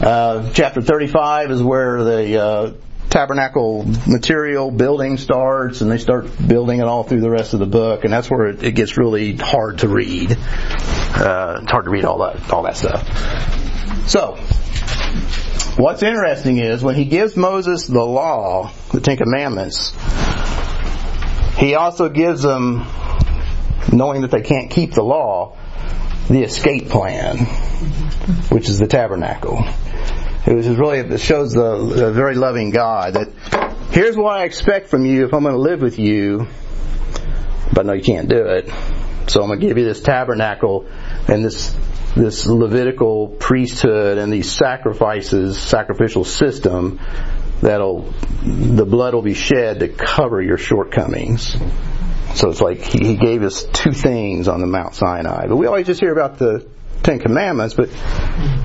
[0.00, 2.72] Uh, chapter 35 is where the uh,
[3.10, 7.66] tabernacle material building starts, and they start building it all through the rest of the
[7.66, 10.32] book, and that's where it, it gets really hard to read.
[10.32, 13.06] Uh, it's hard to read all that all that stuff.
[14.08, 14.36] So,
[15.76, 19.92] what's interesting is when he gives Moses the law, the Ten Commandments,
[21.58, 22.86] he also gives them,
[23.92, 25.58] knowing that they can't keep the law,
[26.28, 27.38] the escape plan,
[28.48, 29.64] which is the tabernacle.
[30.46, 33.28] It was really it shows the, the very loving God that
[33.90, 36.46] here's what I expect from you if I'm going to live with you,
[37.72, 38.68] but no, you can't do it.
[39.26, 40.86] So I'm going to give you this tabernacle
[41.26, 41.74] and this
[42.16, 46.98] this Levitical priesthood and these sacrifices, sacrificial system
[47.60, 51.56] that'll the blood will be shed to cover your shortcomings.
[52.34, 55.46] So it's like he, gave us two things on the Mount Sinai.
[55.48, 56.68] But we always just hear about the
[57.02, 57.88] Ten Commandments, but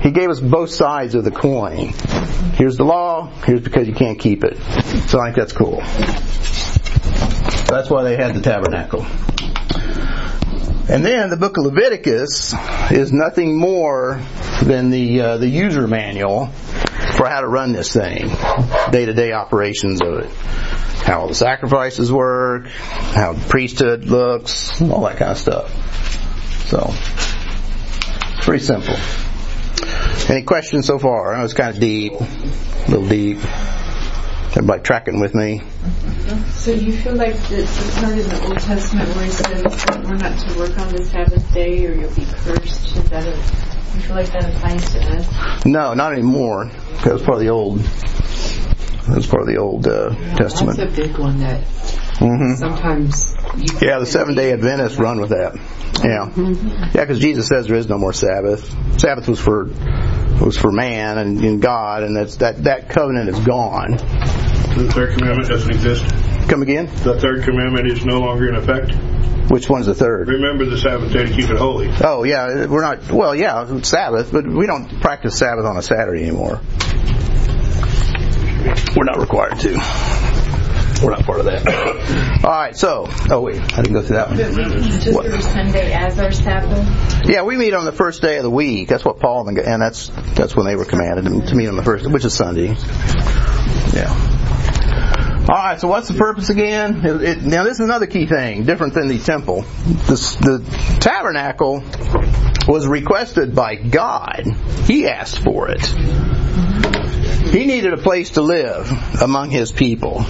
[0.02, 1.92] he gave us both sides of the coin.
[2.54, 4.58] Here's the law, here's because you can't keep it.
[5.08, 5.80] So I think that's cool.
[7.66, 9.04] That's why they had the tabernacle.
[10.86, 12.54] And then the book of Leviticus
[12.90, 14.20] is nothing more
[14.62, 16.50] than the uh, the user manual
[17.24, 18.28] for how to run this thing,
[18.90, 20.30] day to day operations of it,
[21.06, 26.66] how all the sacrifices work, how the priesthood looks, all that kind of stuff.
[26.68, 26.92] So,
[28.36, 28.94] it's pretty simple.
[30.28, 31.32] Any questions so far?
[31.32, 33.38] I know it's kind of deep, a little deep.
[34.50, 35.62] Everybody tracking with me?
[36.50, 37.64] So you feel like the,
[38.00, 39.62] part in the Old Testament where he says
[40.04, 43.73] we're not to work on the Sabbath day or you'll be cursed, is that a,
[43.94, 45.64] you feel like that applies to us?
[45.66, 46.66] No, not anymore.
[47.04, 47.80] That was part of the old.
[47.80, 50.78] That was part of the Old uh, Testament.
[50.78, 51.60] That's a big one that
[52.18, 53.34] hmm sometimes.
[53.56, 55.56] You Yeah, the Seventh-day Adventists run with that.
[56.02, 56.30] Yeah,
[56.94, 58.66] yeah, because Jesus says there is no more Sabbath.
[58.98, 59.66] Sabbath was for
[60.40, 63.92] was for man and, and God, and that's that that covenant is gone.
[63.92, 66.04] The third commandment doesn't exist.
[66.48, 66.86] Come again?
[67.04, 68.92] The third commandment is no longer in effect.
[69.48, 70.28] Which one's the third?
[70.28, 71.90] Remember the Sabbath day to keep it holy.
[72.02, 73.10] Oh yeah, we're not.
[73.10, 76.60] Well, yeah, it's Sabbath, but we don't practice Sabbath on a Saturday anymore.
[78.96, 79.72] We're not required to.
[81.02, 82.40] We're not part of that.
[82.44, 84.36] All right, so oh wait, I didn't go through that one.
[84.38, 85.42] Just What?
[85.42, 87.28] Sunday as our Sabbath.
[87.28, 88.88] Yeah, we meet on the first day of the week.
[88.88, 91.76] That's what Paul and, the, and that's that's when they were commanded to meet on
[91.76, 92.68] the first, which is Sunday.
[93.92, 94.43] Yeah.
[95.46, 95.78] All right.
[95.78, 97.04] So what's the purpose again?
[97.04, 99.62] It, it, now this is another key thing, different than the temple.
[100.06, 100.64] The
[101.00, 101.82] tabernacle
[102.66, 104.46] was requested by God.
[104.84, 105.84] He asked for it.
[107.50, 110.24] He needed a place to live among His people.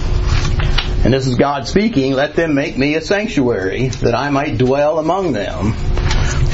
[1.05, 4.99] And this is God speaking, let them make me a sanctuary that I might dwell
[4.99, 5.73] among them.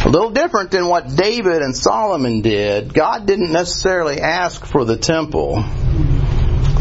[0.05, 2.93] A little different than what David and Solomon did.
[2.93, 5.63] God didn't necessarily ask for the temple.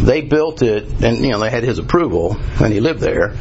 [0.03, 3.37] They built it, and you know they had his approval, and he lived there.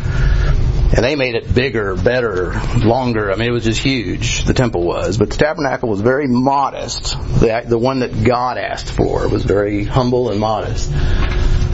[0.92, 3.32] And they made it bigger, better, longer.
[3.32, 4.46] I mean, it was just huge.
[4.46, 7.12] The temple was, but the tabernacle was very modest.
[7.40, 10.92] The the one that God asked for was very humble and modest.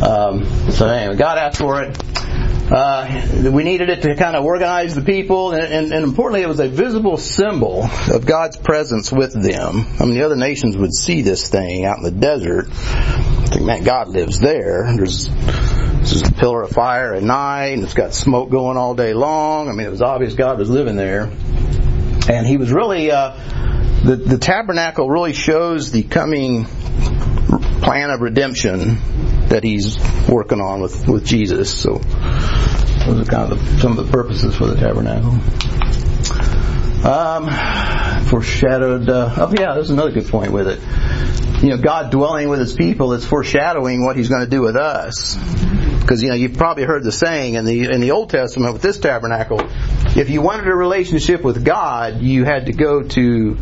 [0.02, 1.98] Um, so anyway, God asked for it.
[2.69, 6.48] Uh, we needed it to kind of organize the people, and, and, and importantly, it
[6.48, 9.86] was a visible symbol of God's presence with them.
[10.00, 12.67] I mean, the other nations would see this thing out in the desert.
[13.47, 14.91] Think, man, God lives there.
[14.95, 18.95] There's this is a pillar of fire at night, and it's got smoke going all
[18.95, 19.69] day long.
[19.69, 21.31] I mean, it was obvious God was living there,
[22.29, 23.31] and He was really uh,
[24.03, 28.97] the the tabernacle really shows the coming plan of redemption
[29.49, 31.73] that he's working on with, with Jesus.
[31.73, 35.39] So those are kind of the, some of the purposes for the tabernacle.
[37.06, 39.08] Um, foreshadowed.
[39.08, 40.80] Uh, oh yeah, there's another good point with it.
[41.63, 44.76] You know, God dwelling with His people is foreshadowing what He's going to do with
[44.76, 45.38] us.
[46.02, 48.82] Because you know you've probably heard the saying in the in the Old Testament with
[48.82, 49.60] this tabernacle,
[50.15, 53.58] if you wanted a relationship with God, you had to go to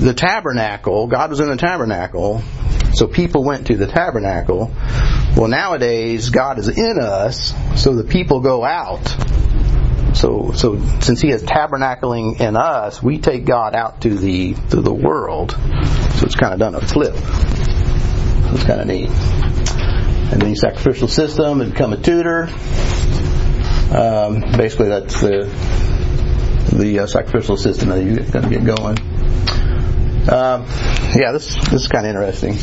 [0.00, 1.06] the tabernacle.
[1.06, 2.42] God was in the tabernacle,
[2.94, 4.74] so people went to the tabernacle.
[5.36, 9.04] Well, nowadays God is in us, so the people go out.
[10.14, 14.80] So, so since He is tabernacling in us, we take God out to the to
[14.80, 15.52] the world.
[15.52, 17.14] So it's kind of done a flip.
[17.14, 19.10] So it's kind of neat.
[20.32, 22.48] And then sacrificial system and become a tutor.
[23.94, 25.44] Um, basically, that's the
[26.72, 29.11] the uh, sacrificial system that you're going to get going.
[30.28, 30.66] Um,
[31.16, 32.54] yeah, this this is kind of interesting.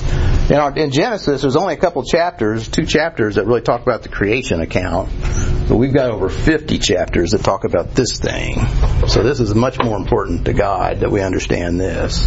[0.49, 4.01] You know, in Genesis, there's only a couple chapters, two chapters that really talk about
[4.01, 5.09] the creation account,
[5.67, 8.65] but we've got over 50 chapters that talk about this thing.
[9.07, 12.25] So this is much more important to God that we understand this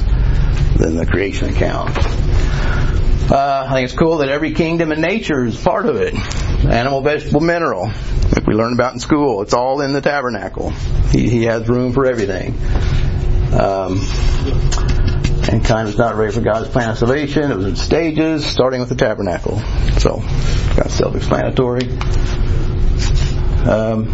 [0.76, 1.96] than the creation account.
[3.30, 6.14] Uh, I think it's cool that every kingdom in nature is part of it.
[6.66, 7.86] Animal, vegetable, mineral.
[7.86, 10.70] Like we learned about in school, it's all in the tabernacle.
[11.10, 12.54] He, he has room for everything.
[13.52, 14.00] Um,
[15.50, 17.50] and time is not ready for God's plan of salvation.
[17.50, 19.58] It was in stages, starting with the tabernacle.
[19.98, 21.88] So, kind of self-explanatory.
[23.68, 24.06] Um,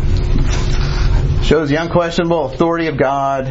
[1.43, 3.47] shows the unquestionable authority of God.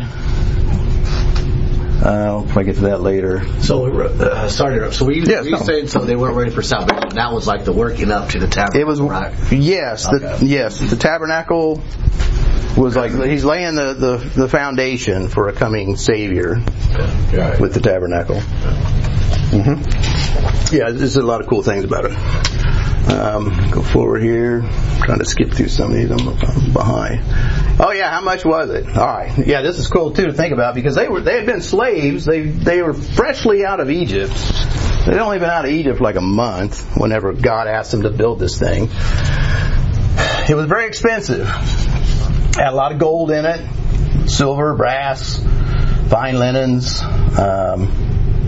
[2.00, 3.44] Uh, I'll probably get to that later.
[3.62, 4.92] So, uh, sorry to.
[4.94, 5.58] So, we, Yeah, we no.
[5.58, 7.10] saying so they weren't ready for salvation.
[7.16, 8.82] That was like the working up to the tabernacle.
[8.82, 9.34] It was right.
[9.52, 10.80] yes, the, yes.
[10.80, 11.82] The tabernacle
[12.78, 16.56] was like he's laying the, the, the foundation for a coming savior
[17.60, 18.40] with the tabernacle.
[19.50, 19.82] hmm
[20.76, 22.12] Yeah, there's a lot of cool things about it.
[23.10, 24.62] Um, go forward here.
[24.62, 26.12] I'm trying to skip through some of these.
[26.12, 27.22] I'm I'm behind.
[27.80, 28.86] Oh yeah, how much was it?
[28.98, 29.32] All right.
[29.48, 32.26] Yeah, this is cool too to think about because they were they had been slaves.
[32.26, 34.34] They they were freshly out of Egypt.
[35.06, 38.10] They'd only been out of Egypt for like a month whenever God asked them to
[38.10, 38.90] build this thing.
[40.50, 41.48] It was very expensive.
[42.58, 45.38] Had a lot of gold in it, silver, brass,
[46.10, 47.84] fine linens, um,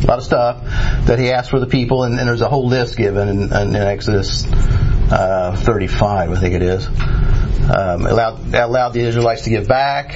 [0.04, 0.64] a lot of stuff
[1.06, 3.76] that he asked for the people, and, and there's a whole list given in, in,
[3.76, 6.88] Exodus uh, 35, I think it is.
[6.88, 10.16] Um, allowed allowed the Israelites to give back,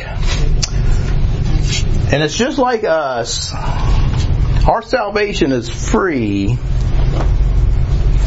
[2.12, 3.54] and it's just like us.
[3.54, 6.58] Our salvation is free,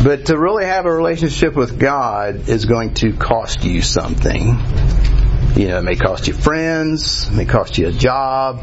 [0.04, 4.60] but to really have a relationship with God is going to cost you something.
[5.56, 8.60] You know, it may cost you friends, it may cost you a job.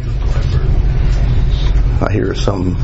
[1.99, 2.75] I hear some.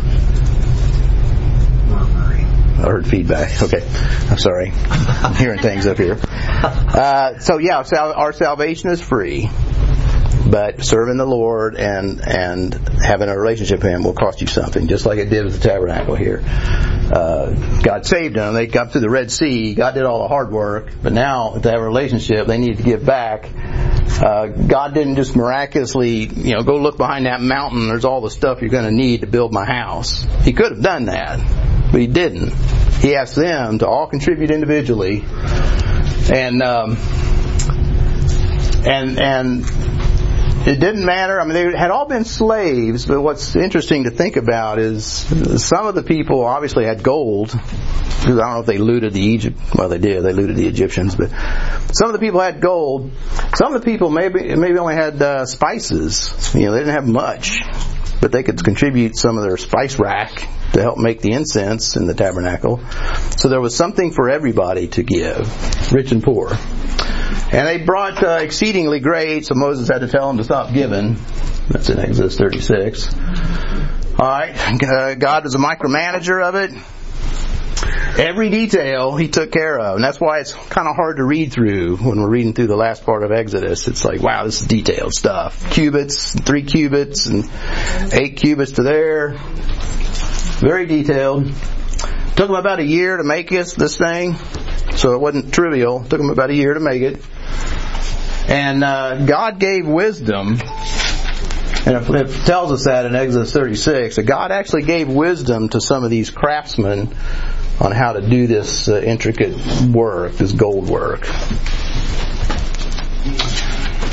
[1.92, 3.62] I heard feedback.
[3.62, 3.88] Okay,
[4.32, 4.72] I'm sorry.
[4.90, 6.18] I'm hearing things up here.
[6.24, 7.84] Uh, so yeah,
[8.16, 9.48] our salvation is free,
[10.50, 14.88] but serving the Lord and and having a relationship with Him will cost you something,
[14.88, 16.42] just like it did with the tabernacle here.
[16.44, 17.54] Uh,
[17.84, 19.76] God saved them; they got through the Red Sea.
[19.76, 22.84] God did all the hard work, but now to have a relationship, they need to
[22.84, 23.50] give back.
[24.10, 27.88] Uh, God didn't just miraculously, you know, go look behind that mountain.
[27.88, 30.26] There's all the stuff you're going to need to build my house.
[30.44, 31.40] He could have done that,
[31.92, 32.54] but He didn't.
[33.02, 35.24] He asked them to all contribute individually,
[36.32, 36.98] and um,
[38.86, 39.66] and and
[40.70, 41.40] it didn't matter.
[41.42, 45.04] I mean, they had all been slaves, but what's interesting to think about is
[45.64, 47.50] some of the people obviously had gold.
[47.50, 49.58] Because I don't know if they looted the Egypt.
[49.74, 50.22] Well, they did.
[50.22, 51.30] They looted the Egyptians, but
[51.92, 53.12] some of the people had gold.
[53.56, 56.54] Some of the people maybe maybe only had uh, spices.
[56.54, 57.58] You know, they didn't have much,
[58.22, 62.06] but they could contribute some of their spice rack to help make the incense in
[62.06, 62.80] the tabernacle.
[63.38, 66.52] So there was something for everybody to give, rich and poor.
[67.52, 71.18] And they brought uh, exceedingly great, so Moses had to tell them to stop giving.
[71.70, 73.14] That's in Exodus 36.
[74.20, 76.72] Alright, uh, God was a micromanager of it.
[78.20, 81.54] Every detail he took care of, and that's why it's kind of hard to read
[81.54, 83.88] through when we're reading through the last part of Exodus.
[83.88, 85.72] It's like, wow, this is detailed stuff.
[85.72, 87.50] Cubits, three cubits, and
[88.12, 89.36] eight cubits to there.
[90.60, 91.52] Very detailed.
[92.40, 94.38] Took them about a year to make this, this thing,
[94.96, 96.00] so it wasn't trivial.
[96.06, 97.22] Took them about a year to make it.
[98.48, 100.58] And uh, God gave wisdom,
[101.86, 106.06] and it, tells us that in Exodus 36, that God actually gave wisdom to some
[106.06, 107.14] of these craftsmen
[107.82, 111.28] on how to do this uh, intricate work, this gold work.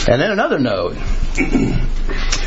[0.09, 0.97] And then another note.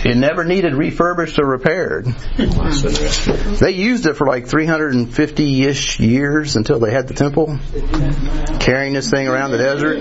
[0.10, 2.06] It never needed refurbished or repaired.
[2.06, 7.60] They used it for like 350-ish years until they had the temple,
[8.60, 10.00] carrying this thing around the desert.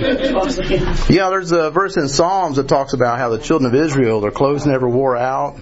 [1.10, 4.30] Yeah, there's a verse in Psalms that talks about how the children of Israel, their
[4.30, 5.58] clothes never wore out.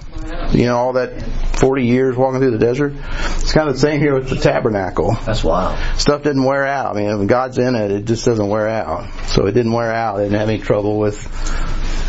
[0.53, 1.23] You know, all that
[1.59, 2.93] 40 years walking through the desert.
[3.41, 5.13] It's kind of the same here with the tabernacle.
[5.25, 5.79] That's wild.
[5.99, 6.97] Stuff didn't wear out.
[6.97, 9.09] I mean, when God's in it, it just doesn't wear out.
[9.29, 10.17] So it didn't wear out.
[10.19, 11.17] They didn't have any trouble with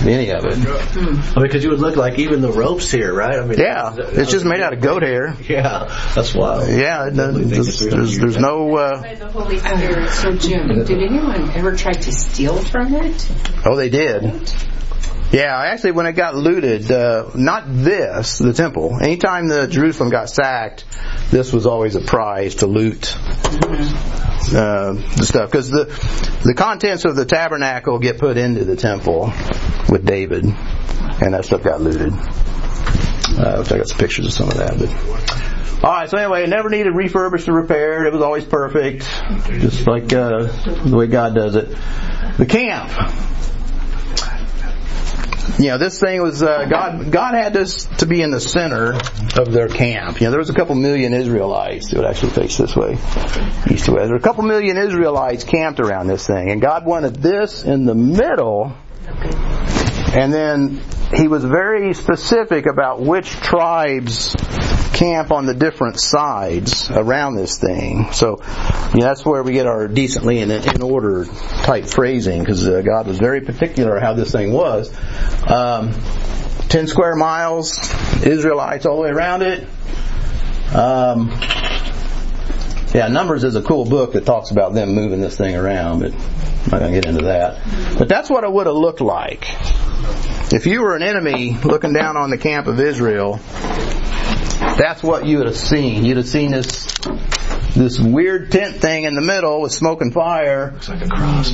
[0.05, 0.57] any of it.
[0.57, 3.39] I mean, because you would look like even the ropes here, right?
[3.39, 5.35] I mean, Yeah, it's just made out of goat hair.
[5.47, 6.69] Yeah, that's wild.
[6.69, 8.75] Yeah, it there's, there's, there's no.
[8.75, 10.09] Uh, the Holy Spirit.
[10.09, 13.31] So Jim, did anyone ever try to steal from it?
[13.65, 14.23] oh, they did.
[15.31, 18.97] Yeah, actually, when it got looted, uh, not this, the temple.
[19.01, 20.85] Anytime the Jerusalem got sacked,
[21.31, 25.85] this was always a prize to loot uh, the stuff because the
[26.45, 29.33] the contents of the tabernacle get put into the temple
[29.89, 32.13] with David, and that stuff got looted.
[32.13, 34.79] Uh, I got some pictures of some of that.
[34.79, 38.07] But all right, so anyway, it never needed refurbished or repaired.
[38.07, 39.01] It was always perfect,
[39.59, 40.43] just like uh,
[40.85, 41.75] the way God does it.
[42.37, 42.89] The camp
[45.59, 47.11] you know, this thing was uh, God.
[47.11, 48.93] God had this to be in the center
[49.39, 50.19] of their camp.
[50.19, 51.91] You know, there was a couple million Israelites.
[51.91, 52.93] It would actually face this way,
[53.71, 54.05] east to west.
[54.05, 57.85] There were a couple million Israelites camped around this thing, and God wanted this in
[57.85, 58.73] the middle.
[60.13, 60.81] And then
[61.13, 64.35] He was very specific about which tribes
[64.97, 68.11] camp on the different sides around this thing.
[68.11, 68.37] So,
[68.93, 71.25] that's where we get our decently in, in order
[71.63, 74.91] type phrasing because uh, God was very particular how this thing was.
[75.47, 75.93] Um,
[76.69, 77.77] 10 square miles,
[78.23, 79.67] Israelites all the way around it.
[80.75, 81.29] Um,
[82.93, 86.13] yeah, Numbers is a cool book that talks about them moving this thing around, but
[86.13, 87.97] I'm not going to get into that.
[87.97, 89.45] But that's what it would have looked like.
[90.51, 93.39] If you were an enemy looking down on the camp of Israel,
[94.77, 96.05] that's what you would have seen.
[96.05, 96.87] You'd have seen this
[97.75, 100.71] this weird tent thing in the middle with smoke and fire.
[100.73, 101.51] Looks like a cross.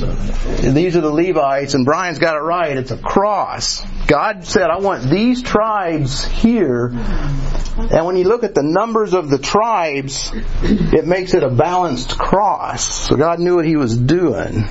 [0.60, 2.76] These are the Levites, and Brian's got it right.
[2.76, 3.84] It's a cross.
[4.06, 6.90] God said, I want these tribes here.
[6.94, 10.30] And when you look at the numbers of the tribes,
[10.62, 13.08] it makes it a balanced cross.
[13.08, 14.62] So God knew what He was doing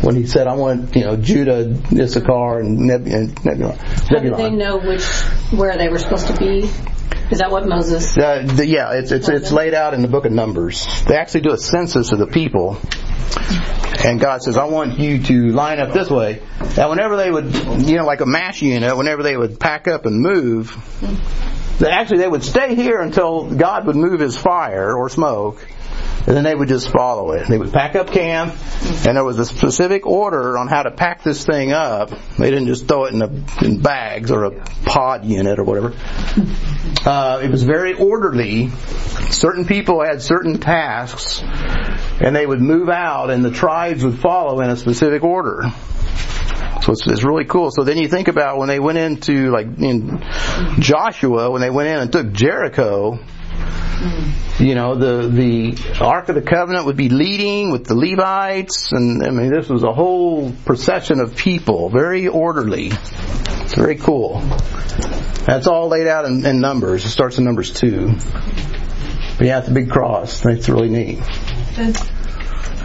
[0.00, 3.76] when He said, I want, you know, Judah, Issachar, and Neb- and Nebulon.
[4.08, 5.04] How did they know which
[5.52, 6.70] where they were supposed to be?
[7.32, 8.18] Is that what Moses?
[8.18, 10.86] Uh, the, yeah, it's, it's it's laid out in the book of Numbers.
[11.04, 12.76] They actually do a census of the people,
[14.04, 16.42] and God says, "I want you to line up this way."
[16.76, 17.54] Now, whenever they would,
[17.86, 20.76] you know, like a mass unit, whenever they would pack up and move,
[21.78, 25.66] they actually they would stay here until God would move His fire or smoke,
[26.26, 27.48] and then they would just follow it.
[27.48, 28.54] They would pack up camp,
[29.06, 32.10] and there was a specific order on how to pack this thing up.
[32.38, 35.94] They didn't just throw it in, a, in bags or a pod unit or whatever.
[37.04, 38.70] Uh, it was very orderly.
[39.30, 41.42] Certain people had certain tasks,
[42.20, 45.62] and they would move out, and the tribes would follow in a specific order.
[46.82, 47.70] So it's, it's really cool.
[47.70, 50.22] So then you think about when they went into like in
[50.78, 53.18] Joshua, when they went in and took Jericho,
[54.02, 54.64] Mm-hmm.
[54.64, 59.24] you know, the the Ark of the Covenant would be leading with the Levites, and
[59.24, 62.90] I mean, this was a whole procession of people, very orderly.
[62.90, 64.40] It's very cool.
[65.46, 67.04] That's all laid out in, in Numbers.
[67.04, 68.16] It starts in Numbers two.
[69.38, 70.40] But yeah, it's a big cross.
[70.40, 71.20] That's really neat.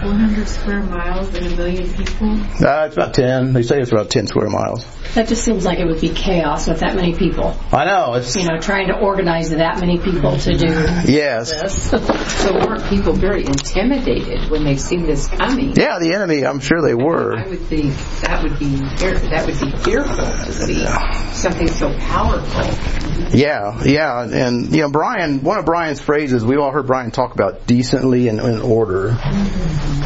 [0.01, 2.31] 400 square miles and a million people.
[2.31, 3.53] Uh, it's about ten.
[3.53, 4.85] They say it's about ten square miles.
[5.15, 7.55] That just seems like it would be chaos with that many people.
[7.71, 8.13] I know.
[8.15, 10.67] It's You know, trying to organize that many people to do
[11.11, 11.51] yes.
[11.51, 11.89] this.
[11.89, 15.73] So weren't people very intimidated when they see this coming?
[15.75, 16.45] Yeah, the enemy.
[16.45, 17.35] I'm sure they were.
[17.37, 20.85] I would think that would be fear- that would be fearful to see
[21.33, 23.37] something so powerful.
[23.37, 25.41] Yeah, yeah, and you know, Brian.
[25.43, 29.17] One of Brian's phrases we all heard Brian talk about decently and in order.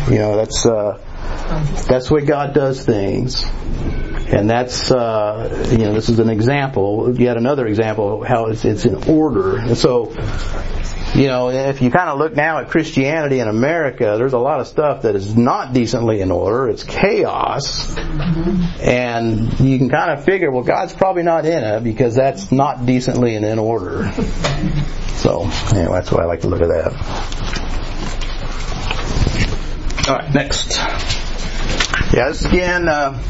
[0.09, 0.99] You know, that's uh,
[1.87, 7.19] that's the way God does things, and that's uh, you know, this is an example,
[7.19, 9.57] yet another example of how it's, it's in order.
[9.57, 10.11] And so,
[11.15, 14.59] you know, if you kind of look now at Christianity in America, there's a lot
[14.59, 16.69] of stuff that is not decently in order.
[16.69, 17.95] It's chaos,
[18.79, 22.85] and you can kind of figure, well, God's probably not in it because that's not
[22.85, 24.11] decently and in order.
[25.15, 27.60] So, anyway, that's why I like to look at that.
[30.07, 30.79] All right, next.
[32.11, 32.87] This again.
[32.87, 33.21] Uh,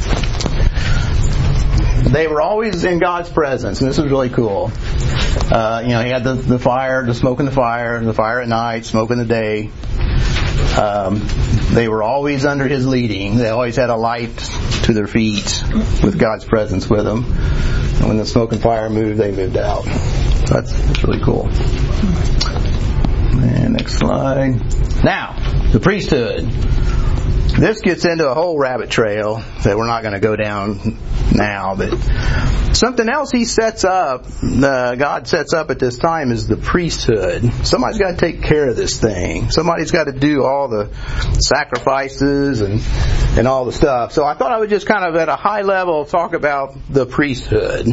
[2.11, 4.72] they were always in God's presence, and this was really cool.
[5.51, 8.39] Uh, you know, he had the, the fire, the smoke in the fire, the fire
[8.39, 9.69] at night, smoke in the day.
[10.80, 11.22] Um,
[11.74, 13.38] they were always under His leading.
[13.38, 14.38] They always had a light
[14.84, 15.63] to their feet
[16.03, 17.26] with God's presence with them.
[17.26, 19.84] And when the smoke and fire moved, they moved out.
[19.84, 21.49] So that's, that's really cool.
[23.62, 24.55] And next slide.
[25.03, 26.45] Now, the priesthood.
[27.59, 30.97] This gets into a whole rabbit trail that we're not going to go down
[31.32, 31.95] now, but
[32.74, 37.53] something else he sets up, uh, God sets up at this time is the priesthood.
[37.64, 39.51] Somebody's got to take care of this thing.
[39.51, 40.89] Somebody's got to do all the
[41.39, 42.82] sacrifices and,
[43.38, 44.12] and all the stuff.
[44.12, 47.05] So I thought I would just kind of at a high level talk about the
[47.05, 47.86] priesthood.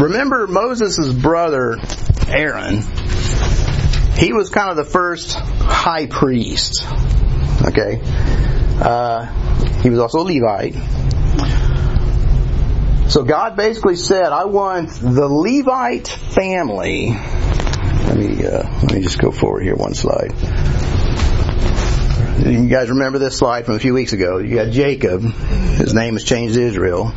[0.00, 1.76] Remember Moses' brother
[2.28, 2.82] Aaron,
[4.18, 6.84] he was kind of the first high priest.
[7.64, 8.00] Okay.
[8.80, 9.26] Uh,
[9.80, 10.74] he was also a Levite.
[13.10, 17.10] So God basically said, I want the Levite family.
[17.10, 20.32] Let me, uh, let me just go forward here one slide.
[22.44, 24.38] You guys remember this slide from a few weeks ago.
[24.38, 25.22] You got Jacob.
[25.22, 27.12] His name was changed to Israel.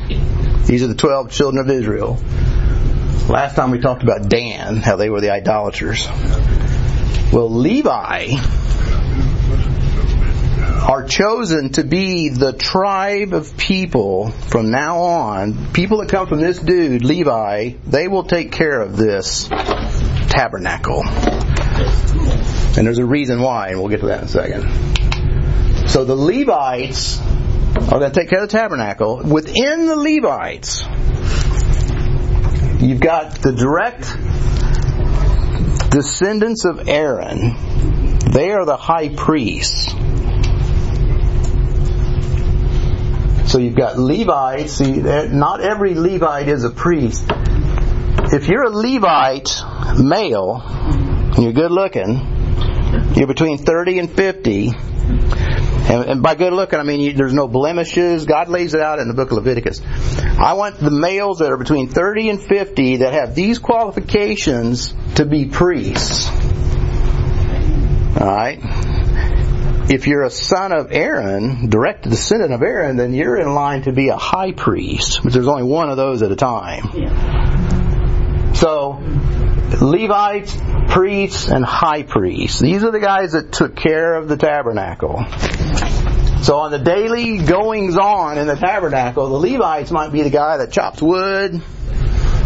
[0.65, 2.19] These are the 12 children of Israel.
[3.27, 6.07] Last time we talked about Dan, how they were the idolaters.
[7.31, 8.35] Well, Levi
[10.85, 15.71] are chosen to be the tribe of people from now on.
[15.71, 21.03] People that come from this dude, Levi, they will take care of this tabernacle.
[21.05, 25.89] And there's a reason why, and we'll get to that in a second.
[25.89, 29.21] So the Levites are going to take care of the tabernacle.
[29.23, 30.83] Within the Levites,
[32.83, 34.17] you've got the direct
[35.91, 37.55] descendants of Aaron.
[38.31, 39.91] They are the high priests.
[43.51, 44.71] So you've got Levites.
[44.71, 47.25] See, not every Levite is a priest.
[48.33, 49.59] If you're a Levite
[49.99, 52.21] male and you're good looking,
[53.13, 54.71] you're between 30 and 50.
[55.91, 58.25] And, and by good looking, I mean you, there's no blemishes.
[58.25, 59.81] God lays it out in the book of Leviticus.
[59.83, 65.25] I want the males that are between 30 and 50 that have these qualifications to
[65.25, 66.29] be priests.
[68.15, 68.61] Alright?
[69.91, 73.91] If you're a son of Aaron, direct descendant of Aaron, then you're in line to
[73.91, 75.19] be a high priest.
[75.21, 78.55] But there's only one of those at a time.
[78.55, 79.01] So,
[79.79, 80.57] Levites,
[80.89, 82.59] priests, and high priests.
[82.59, 85.25] These are the guys that took care of the tabernacle.
[86.41, 90.57] So on the daily goings on in the tabernacle, the Levites might be the guy
[90.57, 91.61] that chops wood,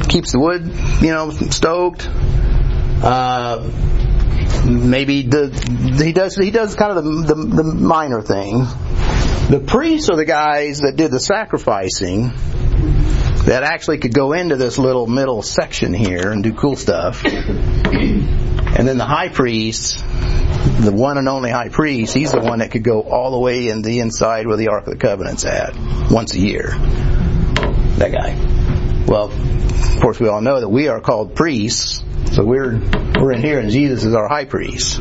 [0.09, 0.65] keeps the wood,
[1.01, 2.07] you know, stoked.
[2.07, 3.71] Uh,
[4.65, 8.73] maybe the, he does he does kind of the, the, the minor things.
[9.49, 12.31] The priests are the guys that did the sacrificing
[13.45, 17.23] that actually could go into this little middle section here and do cool stuff.
[17.23, 19.97] And then the high priest,
[20.81, 23.67] the one and only high priest, he's the one that could go all the way
[23.69, 25.75] in the inside where the Ark of the Covenant's at
[26.09, 26.71] once a year.
[27.97, 28.35] That guy.
[29.07, 32.79] Well, of course we all know that we are called priests, so we're
[33.19, 34.99] we're in here and Jesus is our high priest.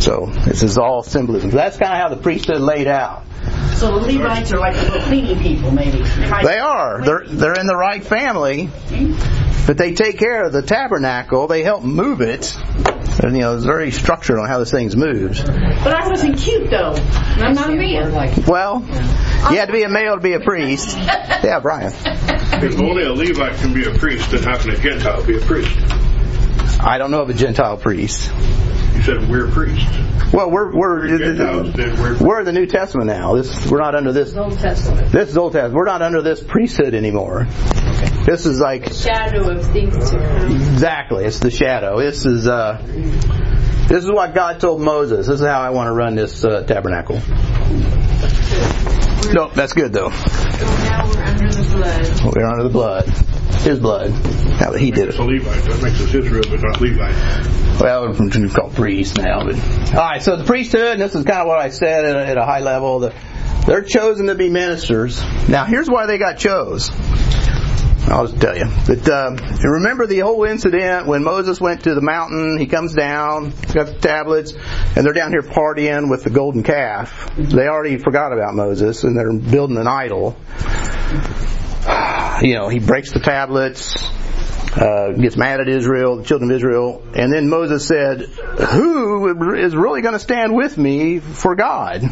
[0.00, 1.50] So this is all symbolism.
[1.50, 3.24] That's kind of how the priesthood laid out.
[3.74, 6.00] So the Levites are like the little cleaning people, maybe.
[6.30, 7.02] might- They are.
[7.04, 8.70] They're they're in the right family,
[9.66, 11.46] but they take care of the tabernacle.
[11.48, 12.56] They help move it.
[13.22, 15.44] And, you know, it's very structured on how this thing's moved.
[15.46, 16.94] But I wasn't cute though.
[16.94, 18.12] I'm not a man.
[18.46, 18.80] Well,
[19.50, 20.96] you had to be a male to be a priest.
[20.96, 21.92] Yeah, Brian.
[22.04, 25.40] If only a Levite can be a priest, then how can a Gentile be a
[25.40, 25.76] priest?
[26.80, 28.30] I don't know of a Gentile priest.
[29.04, 29.84] You said we're priests.
[30.32, 33.34] Well, we're we're Gentiles, then we're we're in the New Testament now.
[33.34, 34.34] This we're not under this.
[34.34, 35.12] Old Testament.
[35.12, 35.74] This is Old Testament.
[35.74, 37.46] We're not under this priesthood anymore.
[38.24, 40.56] This is like Shadow of things to come.
[40.56, 41.26] exactly.
[41.26, 41.98] It's the shadow.
[41.98, 42.82] This is uh,
[43.88, 45.26] this is what God told Moses.
[45.26, 47.16] This is how I want to run this uh, tabernacle.
[49.34, 50.08] No, that's good though.
[50.08, 52.34] So now we're under the blood.
[52.34, 53.33] We're under the blood.
[53.62, 54.10] His blood.
[54.60, 55.20] Now that he did it's it.
[55.20, 55.64] a Levite.
[55.64, 57.80] That makes us Israel, but not Levite.
[57.80, 59.44] Well, we're called priests now.
[59.44, 59.56] But
[59.88, 60.22] all right.
[60.22, 60.92] So the priesthood.
[60.92, 63.00] And this is kind of what I said at a, at a high level.
[63.00, 63.14] The,
[63.66, 65.20] they're chosen to be ministers.
[65.48, 66.90] Now, here's why they got chose.
[68.06, 68.66] I'll just tell you.
[68.86, 72.58] But uh, remember the whole incident when Moses went to the mountain.
[72.58, 77.30] He comes down, got the tablets, and they're down here partying with the golden calf.
[77.38, 80.36] They already forgot about Moses, and they're building an idol.
[82.42, 83.94] You know, he breaks the tablets,
[84.76, 89.74] uh, gets mad at Israel, the children of Israel, and then Moses said, "Who is
[89.76, 92.02] really going to stand with me for God?"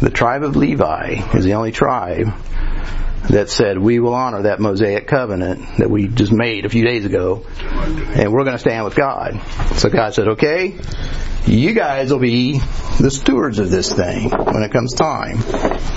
[0.00, 2.32] The tribe of Levi is the only tribe
[3.28, 7.04] that said, we will honor that Mosaic covenant that we just made a few days
[7.04, 9.40] ago, and we're going to stand with God.
[9.76, 10.74] So God said, okay,
[11.46, 12.60] you guys will be
[12.98, 15.38] the stewards of this thing when it comes time.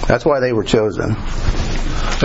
[0.08, 1.16] That's why they were chosen.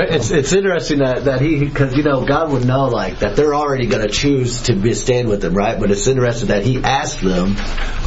[0.00, 3.54] It's it's interesting that that he because you know God would know like that they're
[3.54, 5.78] already going to choose to be stand with him, right?
[5.78, 7.56] But it's interesting that he asked them,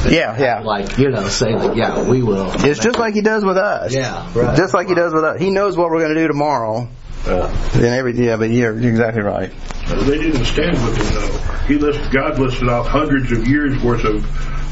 [0.10, 0.62] Yeah, yeah.
[0.62, 2.52] like you know, saying like, yeah, we will.
[2.66, 3.94] It's just like he does with us.
[3.94, 4.56] Yeah, right.
[4.56, 5.40] Just like he does with us.
[5.40, 6.88] He knows what we're going to do tomorrow.
[7.26, 9.52] Uh, And every, yeah, but you're you're exactly right.
[9.88, 11.38] They didn't stand with him though.
[11.68, 14.26] He list, God listed out hundreds of years worth of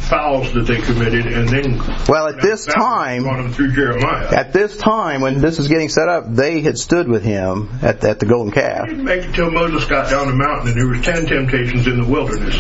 [0.10, 1.78] fouls that they committed, and then
[2.08, 4.28] Well, at this time, through Jeremiah.
[4.36, 8.04] at this time when this is getting set up, they had stood with him at,
[8.04, 8.86] at the golden calf.
[8.88, 11.86] He didn't make it till Moses got down the mountain, and there was ten temptations
[11.86, 12.56] in the wilderness.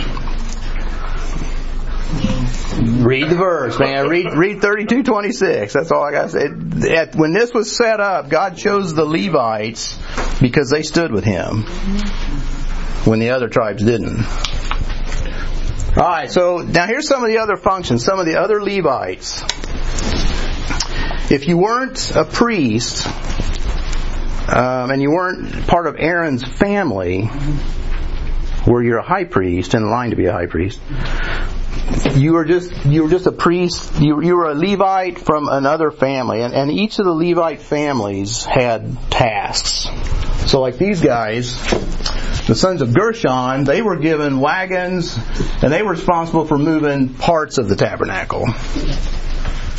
[2.78, 4.08] Read the verse, man.
[4.08, 5.74] Read read thirty two twenty six.
[5.74, 6.96] That's all I got to say.
[6.96, 9.98] At, when this was set up, God chose the Levites
[10.40, 11.64] because they stood with Him
[13.06, 14.24] when the other tribes didn't.
[15.98, 16.30] All right.
[16.32, 18.06] So now here's some of the other functions.
[18.06, 19.42] Some of the other Levites.
[21.32, 23.06] If you weren't a priest
[24.48, 27.26] um, and you weren't part of Aaron's family,
[28.66, 30.80] where you're a high priest in line to be a high priest,
[32.16, 34.00] you were just you were just a priest.
[34.00, 38.44] You you were a Levite from another family, and, and each of the Levite families
[38.44, 39.88] had tasks.
[40.50, 41.56] So like these guys,
[42.48, 45.18] the sons of Gershon, they were given wagons,
[45.62, 48.48] and they were responsible for moving parts of the tabernacle.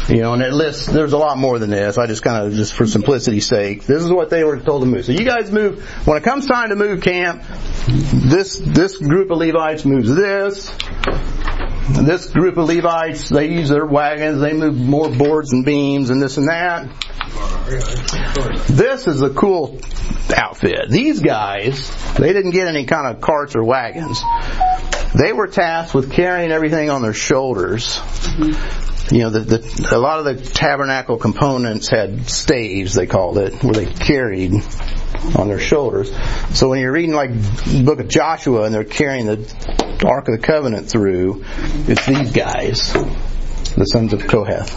[0.09, 1.97] You know, and it lists, there's a lot more than this.
[1.97, 4.87] I just kind of, just for simplicity's sake, this is what they were told to
[4.87, 5.05] move.
[5.05, 7.45] So you guys move, when it comes time to move camp,
[7.87, 10.69] this, this group of Levites moves this,
[11.95, 16.21] this group of Levites, they use their wagons, they move more boards and beams and
[16.21, 16.89] this and that.
[18.69, 19.79] This is a cool
[20.35, 20.89] outfit.
[20.89, 24.23] These guys, they didn't get any kind of carts or wagons.
[25.15, 28.01] They were tasked with carrying everything on their shoulders.
[29.11, 33.63] You know, the, the, a lot of the tabernacle components had staves, they called it,
[33.63, 34.53] where they carried
[35.37, 36.13] on their shoulders.
[36.53, 40.41] So when you're reading like the book of Joshua and they're carrying the Ark of
[40.41, 41.45] the Covenant through,
[41.89, 44.71] it's these guys, the sons of Kohath.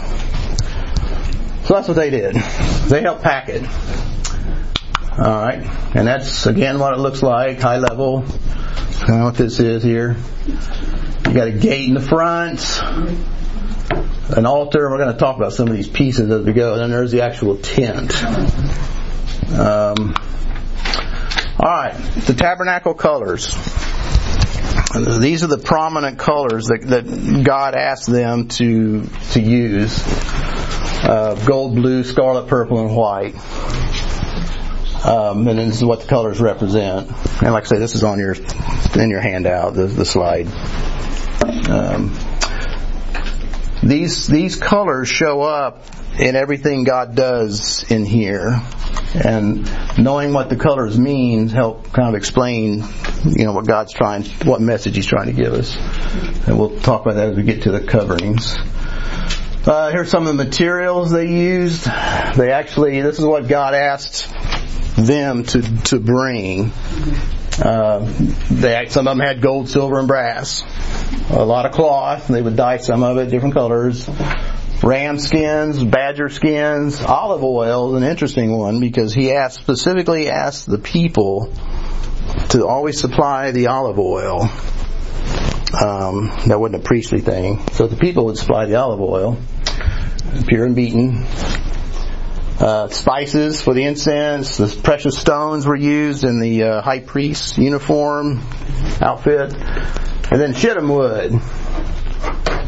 [1.66, 2.34] So that's what they did.
[2.34, 3.62] They helped pack it.
[5.16, 5.64] Alright.
[5.94, 8.22] And that's again what it looks like, high level.
[8.22, 10.16] Kind of what this is here.
[10.46, 12.60] You got a gate in the front,
[13.90, 16.72] an altar, and we're going to talk about some of these pieces as we go.
[16.72, 18.12] And then there's the actual tent.
[19.52, 20.14] Um,
[21.58, 23.54] alright, the tabernacle colors.
[24.94, 30.00] These are the prominent colors that, that God asked them to to use:
[31.02, 33.34] uh, gold, blue, scarlet, purple, and white.
[35.04, 37.08] Um, and this is what the colors represent.
[37.42, 38.34] And like I say, this is on your
[38.96, 40.46] in your handout, the, the slide.
[41.68, 42.14] Um,
[43.88, 45.84] these these colors show up
[46.18, 48.60] in everything God does in here,
[49.14, 49.68] and
[49.98, 52.84] knowing what the colors mean help kind of explain,
[53.24, 55.76] you know, what God's trying, what message He's trying to give us.
[56.46, 58.56] And we'll talk about that as we get to the coverings.
[59.66, 61.84] Uh, here's some of the materials they used.
[61.84, 64.32] They actually, this is what God asked
[64.96, 66.70] them to to bring.
[67.60, 68.00] Uh,
[68.50, 70.62] they some of them had gold, silver, and brass.
[71.30, 72.28] A lot of cloth.
[72.28, 74.08] They would dye some of it different colors.
[74.82, 80.66] Ram skins, badger skins, olive oil is an interesting one because he asked specifically asked
[80.66, 81.50] the people
[82.50, 84.42] to always supply the olive oil.
[85.80, 87.66] Um, that wasn't a priestly thing.
[87.72, 89.38] So the people would supply the olive oil,
[90.46, 91.24] pure and beaten.
[92.58, 97.58] Uh, spices for the incense, the precious stones were used in the uh, high priest's
[97.58, 98.40] uniform
[99.00, 101.40] outfit, and then shittim wood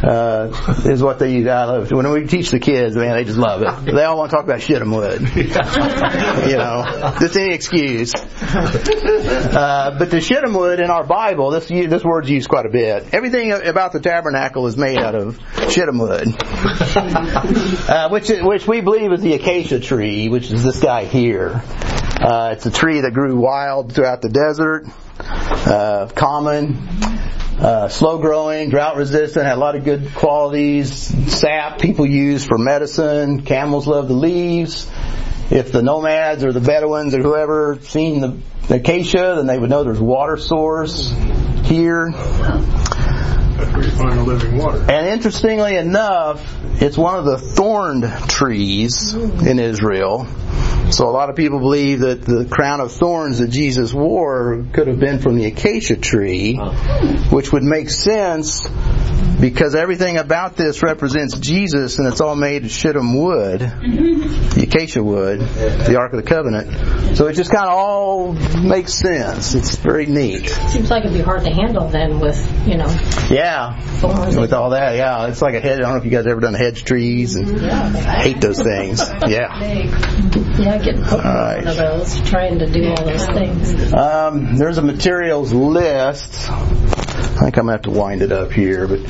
[0.07, 1.49] uh, is what they use.
[1.49, 3.93] I love when we teach the kids, man, they just love it.
[3.93, 5.21] They all want to talk about shittim wood.
[5.37, 8.13] you know, just any excuse.
[8.15, 13.13] Uh, but the shittim wood in our Bible, this this word's used quite a bit.
[13.13, 15.41] Everything about the tabernacle is made out of
[15.71, 21.05] shittim wood, uh, which which we believe is the acacia tree, which is this guy
[21.05, 21.63] here.
[22.19, 24.87] Uh, it's a tree that grew wild throughout the desert,
[25.19, 26.89] uh, common,
[27.59, 30.93] uh, slow growing, drought resistant, had a lot of good qualities.
[31.33, 33.43] Sap people use for medicine.
[33.43, 34.91] Camels love the leaves.
[35.51, 39.85] If the nomads or the Bedouins or whoever seen the acacia, then they would know
[39.85, 41.11] there's water source
[41.65, 42.13] here.
[43.57, 44.79] That's where you find the living water.
[44.81, 46.43] And interestingly enough,
[46.81, 50.27] it's one of the thorned trees in Israel.
[50.91, 54.87] So a lot of people believe that the crown of thorns that Jesus wore could
[54.87, 57.35] have been from the acacia tree, hmm.
[57.35, 58.69] which would make sense
[59.41, 64.59] because everything about this represents Jesus and it's all made of shittim wood, mm-hmm.
[64.59, 67.17] the acacia wood, the Ark of the Covenant.
[67.17, 69.55] So it just kind of all makes sense.
[69.55, 70.49] It's very neat.
[70.49, 72.89] Seems like it'd be hard to handle then with, you know,
[73.31, 73.46] Yeah,
[73.99, 74.37] thorns.
[74.37, 75.79] with all that, yeah, it's like a hedge.
[75.79, 79.01] I don't know if you guys ever done hedge trees and I hate those things.
[79.27, 79.59] Yeah.
[79.59, 81.65] Yeah, getting put on Alright.
[81.65, 83.93] one of those, trying to do all those things.
[83.93, 86.49] Um, there's a materials list.
[86.51, 86.55] I
[87.41, 89.01] think I'm gonna have to wind it up here, but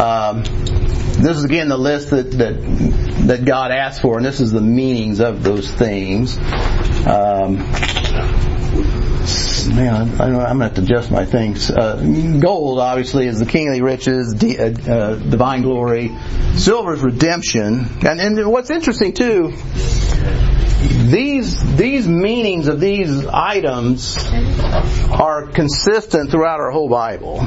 [0.00, 2.54] um, this is again the list that that
[3.28, 6.36] that God asked for, and this is the meanings of those things.
[7.06, 7.58] Um,
[9.68, 11.70] man, I know, I'm gonna have to adjust my things.
[11.70, 16.16] Uh, gold, obviously, is the kingly riches, di- uh, uh, divine glory.
[16.54, 19.52] Silver is redemption, and and what's interesting too
[21.10, 24.16] these these meanings of these items
[25.10, 27.46] are consistent throughout our whole Bible.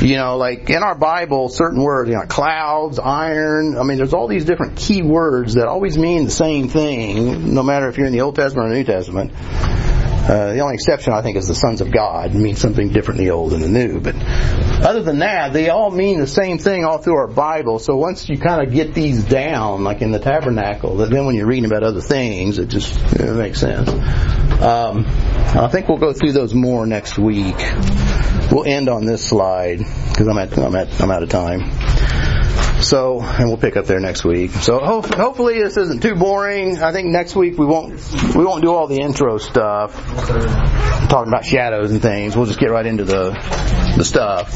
[0.00, 3.76] You know, like in our Bible, certain words, you know, clouds, iron.
[3.76, 7.62] I mean, there's all these different key words that always mean the same thing, no
[7.62, 9.32] matter if you're in the Old Testament or New Testament.
[10.28, 12.34] Uh, the only exception, I think, is the sons of God.
[12.34, 13.98] It means something different in the Old and the New.
[13.98, 14.14] But
[14.84, 17.78] other than that, they all mean the same thing all through our Bible.
[17.78, 21.46] So once you kind of get these down, like in the tabernacle, then when you're
[21.46, 23.88] reading about other things, it just it makes sense.
[23.88, 27.56] Um, I think we'll go through those more next week.
[28.52, 31.70] We'll end on this slide because I'm at I'm at I'm out of time.
[32.80, 34.52] So, and we'll pick up there next week.
[34.52, 36.78] So ho- hopefully this isn't too boring.
[36.78, 38.00] I think next week we won't
[38.34, 39.94] we won't do all the intro stuff,
[41.08, 42.36] talking about shadows and things.
[42.36, 43.30] We'll just get right into the
[43.96, 44.54] the stuff.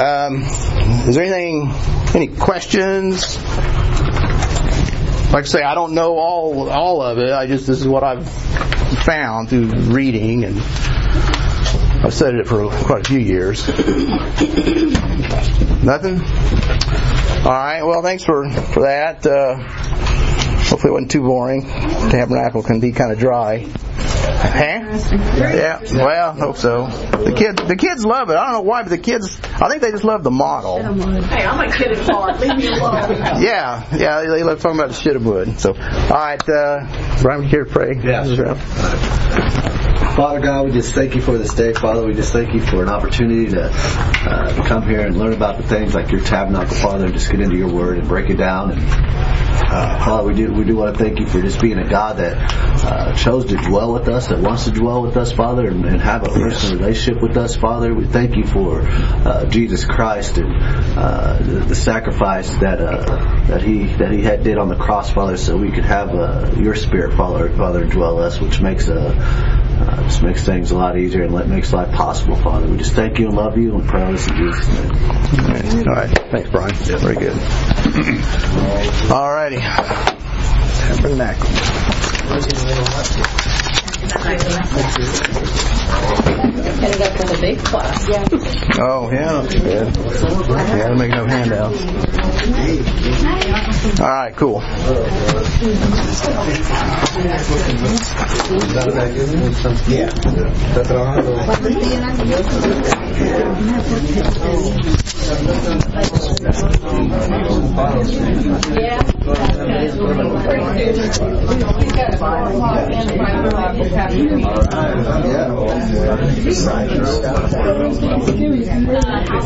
[0.00, 0.42] Um,
[1.08, 1.70] is there anything,
[2.14, 3.36] any questions?
[5.32, 7.32] Like I say, I don't know all all of it.
[7.32, 8.28] I just this is what I've
[9.04, 10.58] found through reading, and
[12.04, 13.66] I've studied it for quite a few years.
[15.82, 16.20] Nothing.
[17.44, 17.82] All right.
[17.82, 19.26] Well, thanks for for that.
[19.26, 21.62] Uh, hopefully, it wasn't too boring.
[21.62, 23.66] Tabernacle can be kind of dry.
[24.42, 24.58] Huh?
[25.36, 25.80] Yeah.
[25.94, 26.86] Well, hope so.
[26.86, 28.36] The kids, the kids love it.
[28.36, 30.82] I don't know why, but the kids, I think they just love the model.
[30.82, 32.40] Hey, I'm a kid at heart.
[32.40, 33.42] Leave me alone.
[33.42, 35.58] Yeah, yeah, they they love talking about the shittim wood.
[35.58, 36.86] So, all right, uh,
[37.22, 38.00] Brian, would you care to pray?
[38.02, 39.68] Yeah.
[40.16, 42.06] Father God, we just thank you for this day, Father.
[42.06, 45.56] We just thank you for an opportunity to, uh, to come here and learn about
[45.56, 48.36] the things like your tabernacle, Father, and just get into your word and break it
[48.36, 48.72] down.
[48.72, 51.88] And uh, Father, we do we do want to thank you for just being a
[51.88, 52.36] God that
[52.84, 55.98] uh, chose to dwell with us, that wants to dwell with us, Father, and, and
[56.02, 57.94] have a personal relationship with us, Father.
[57.94, 60.54] We thank you for uh, Jesus Christ and
[60.94, 65.10] uh, the, the sacrifice that uh, that he that he had did on the cross,
[65.10, 69.71] Father, so we could have uh, your Spirit, Father, Father, dwell us, which makes a
[69.80, 72.66] uh, just makes things a lot easier and let, makes life possible, Father.
[72.66, 74.92] We just thank you and love you and pray all this in Jesus' name.
[75.88, 76.74] All right, thanks, Brian.
[76.74, 77.32] Very good.
[79.10, 79.58] All righty.
[80.96, 81.48] Tabernacle.
[86.82, 88.08] Ended up with a big class.
[88.08, 88.26] Yeah.
[88.80, 89.94] Oh yeah, that's good.
[90.76, 91.78] Yeah, to make enough handouts.
[94.00, 94.60] All right, cool.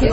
[0.03, 0.11] Yeah.